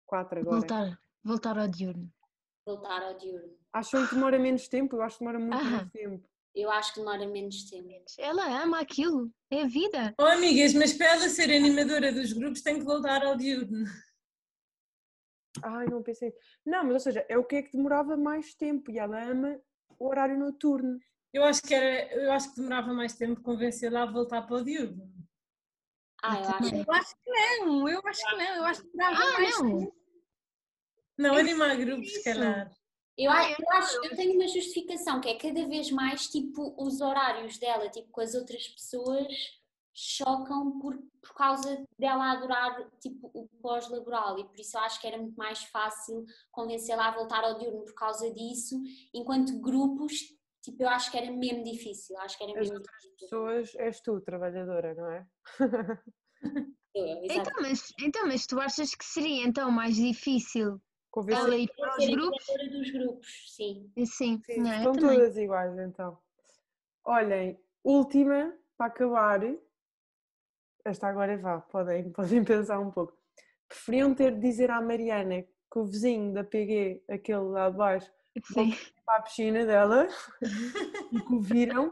[0.05, 0.59] Quatro agora.
[0.59, 2.07] voltar, voltar ao diurno.
[2.67, 3.57] Voltar ao diurno.
[3.73, 4.97] Acham que demora menos tempo?
[4.97, 5.71] Eu acho que demora muito Aham.
[5.71, 6.30] mais tempo.
[6.53, 7.89] Eu acho que demora menos tempo.
[8.17, 10.13] Ela ama aquilo, é a vida.
[10.19, 13.85] Oh, amigas, mas para ela ser animadora dos grupos tem que voltar ao diurno.
[15.63, 16.33] Ai, não pensei.
[16.65, 19.59] Não, mas ou seja, é o que é que demorava mais tempo e ela ama
[19.97, 20.99] o horário noturno.
[21.33, 24.63] Eu acho que era, eu acho que demorava mais tempo convencê-la a voltar para o
[24.63, 25.09] diurno.
[26.21, 26.75] Ah, eu acho.
[26.75, 29.79] Eu acho que não, eu acho que não, eu acho que dava Ah, mais não.
[29.79, 29.95] tempo.
[31.17, 32.71] Não, animar grupos, se calhar.
[33.17, 37.01] Eu, a- eu acho, eu tenho uma justificação que é cada vez mais tipo os
[37.01, 39.27] horários dela, tipo com as outras pessoas
[39.93, 45.05] chocam por, por causa dela adorar tipo o pós-laboral e por isso eu acho que
[45.07, 48.81] era muito mais fácil convencê-la a voltar ao diurno por causa disso,
[49.13, 50.13] enquanto grupos,
[50.63, 53.27] tipo eu acho que era mesmo difícil, acho que era As mesmo outras difícil.
[53.27, 55.27] Pessoas, és tu, trabalhadora, não é?
[56.95, 57.05] Eu.
[57.23, 60.81] Então mas, então, mas tu achas que seria então mais difícil
[61.11, 61.43] Convencer.
[61.43, 62.45] ela ir para os grupos?
[62.71, 63.91] dos grupos, sim.
[64.05, 65.19] Sim, Sim, não, estão também.
[65.19, 66.17] todas iguais então.
[67.03, 69.41] Olhem, última para acabar.
[70.85, 73.13] Esta agora vá, podem, podem pensar um pouco.
[73.67, 78.11] Preferiam ter de dizer à Mariana que o vizinho da PG, aquele lá de baixo,
[78.45, 78.73] Sim.
[79.05, 80.07] para a piscina dela
[81.11, 81.91] e que o viram,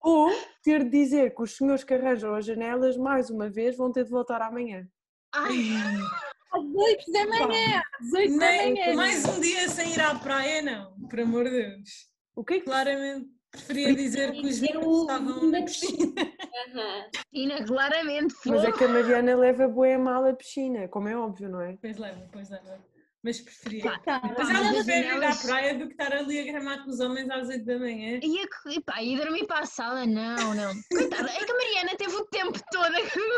[0.00, 0.30] ou
[0.62, 4.04] ter de dizer que os senhores que arranjam as janelas, mais uma vez, vão ter
[4.04, 4.86] de voltar amanhã.
[5.32, 5.52] Ai,
[6.54, 8.94] Às 8 da manhã, às 8 da manhã.
[8.94, 11.08] mais um dia sem ir à praia, não.
[11.08, 12.08] Por amor de Deus.
[12.36, 13.34] O que é que, Claramente.
[13.50, 16.12] Preferia dizer que os o estavam na piscina.
[17.32, 18.34] Ina, claramente.
[18.46, 21.76] Mas é que a Mariana leva bué mal a piscina, como é óbvio, não é?
[21.80, 22.84] Pois leva, pois leva.
[23.22, 23.84] Mas preferia.
[23.84, 26.90] Pá, Tá, Mas ela prefere ir à praia do que estar ali a gramar com
[26.90, 28.18] os homens às 8 da manhã.
[28.22, 30.04] E, a, e pá, e dormir para a sala?
[30.04, 30.72] Não, não.
[30.90, 32.92] Coitada, é que a Mariana teve o tempo todo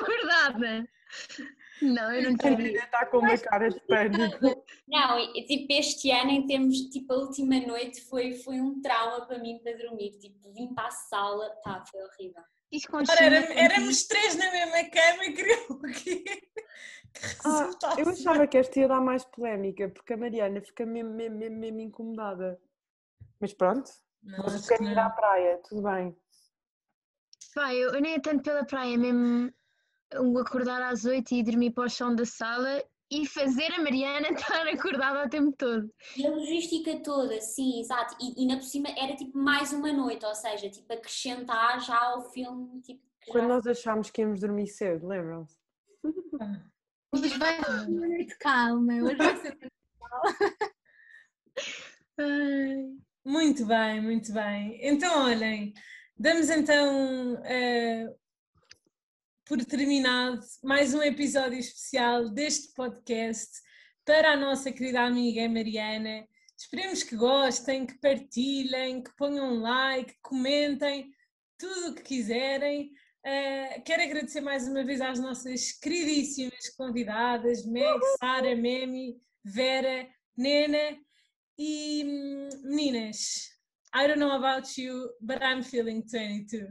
[0.07, 0.89] guardada.
[1.83, 2.55] Não, eu não A quero.
[2.57, 4.65] Mariana está com uma cara de pânico.
[4.89, 9.27] Não, e, tipo, este ano, em termos, tipo, a última noite foi, foi um trauma
[9.27, 10.13] para mim para dormir.
[10.19, 12.43] Tipo, vim para a sala, pá, foi horrível.
[12.93, 16.25] Ora, era- éramos três na mesma cama e queriam o quê?
[17.17, 21.11] Que Ah, eu achava que esta ia dar mais polémica, porque a Mariana fica mesmo,
[21.15, 22.61] mesmo, mesmo, mesmo incomodada.
[23.41, 23.91] Mas pronto,
[24.23, 26.15] Não, vocês acho que querem ir à praia, tudo bem.
[27.55, 29.51] Pá, eu, eu nem é tanto pela praia, mesmo
[30.15, 34.29] o acordar às oito e dormir para o chão da sala e fazer a Mariana
[34.33, 35.93] estar acordada o tempo todo.
[36.17, 38.17] E a logística toda, sim, exato.
[38.21, 41.99] E, e na por cima era tipo mais uma noite, ou seja, tipo acrescentar já
[41.99, 43.49] ao filme, tipo, que Quando já...
[43.49, 45.57] nós achámos que íamos dormir cedo, lembram-se?
[47.13, 49.59] Hoje vai ser uma noite calma, hoje vai ser
[52.19, 52.97] Ai.
[53.25, 54.79] Muito bem, muito bem.
[54.81, 55.75] Então, olhem,
[56.17, 58.07] damos então eh,
[59.47, 63.49] por terminado mais um episódio especial deste podcast
[64.05, 66.27] para a nossa querida amiga Mariana.
[66.59, 71.13] Esperemos que gostem, que partilhem, que ponham um like, que comentem,
[71.57, 72.91] tudo o que quiserem.
[73.25, 80.99] Eh, quero agradecer mais uma vez às nossas queridíssimas convidadas, Meg, Sara, Memi, Vera, Nena
[81.57, 83.49] e hum, meninas.
[83.95, 86.67] I don't know about you, but I'm feeling 22.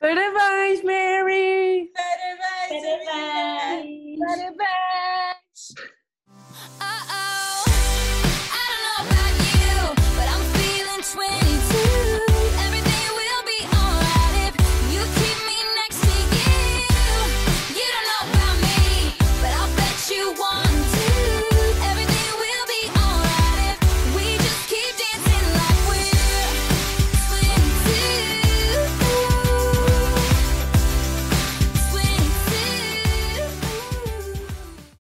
[0.01, 1.89] Butterflies, Mary.
[1.93, 4.19] Butterflies, Butterflies.
[4.19, 5.75] Butterflies.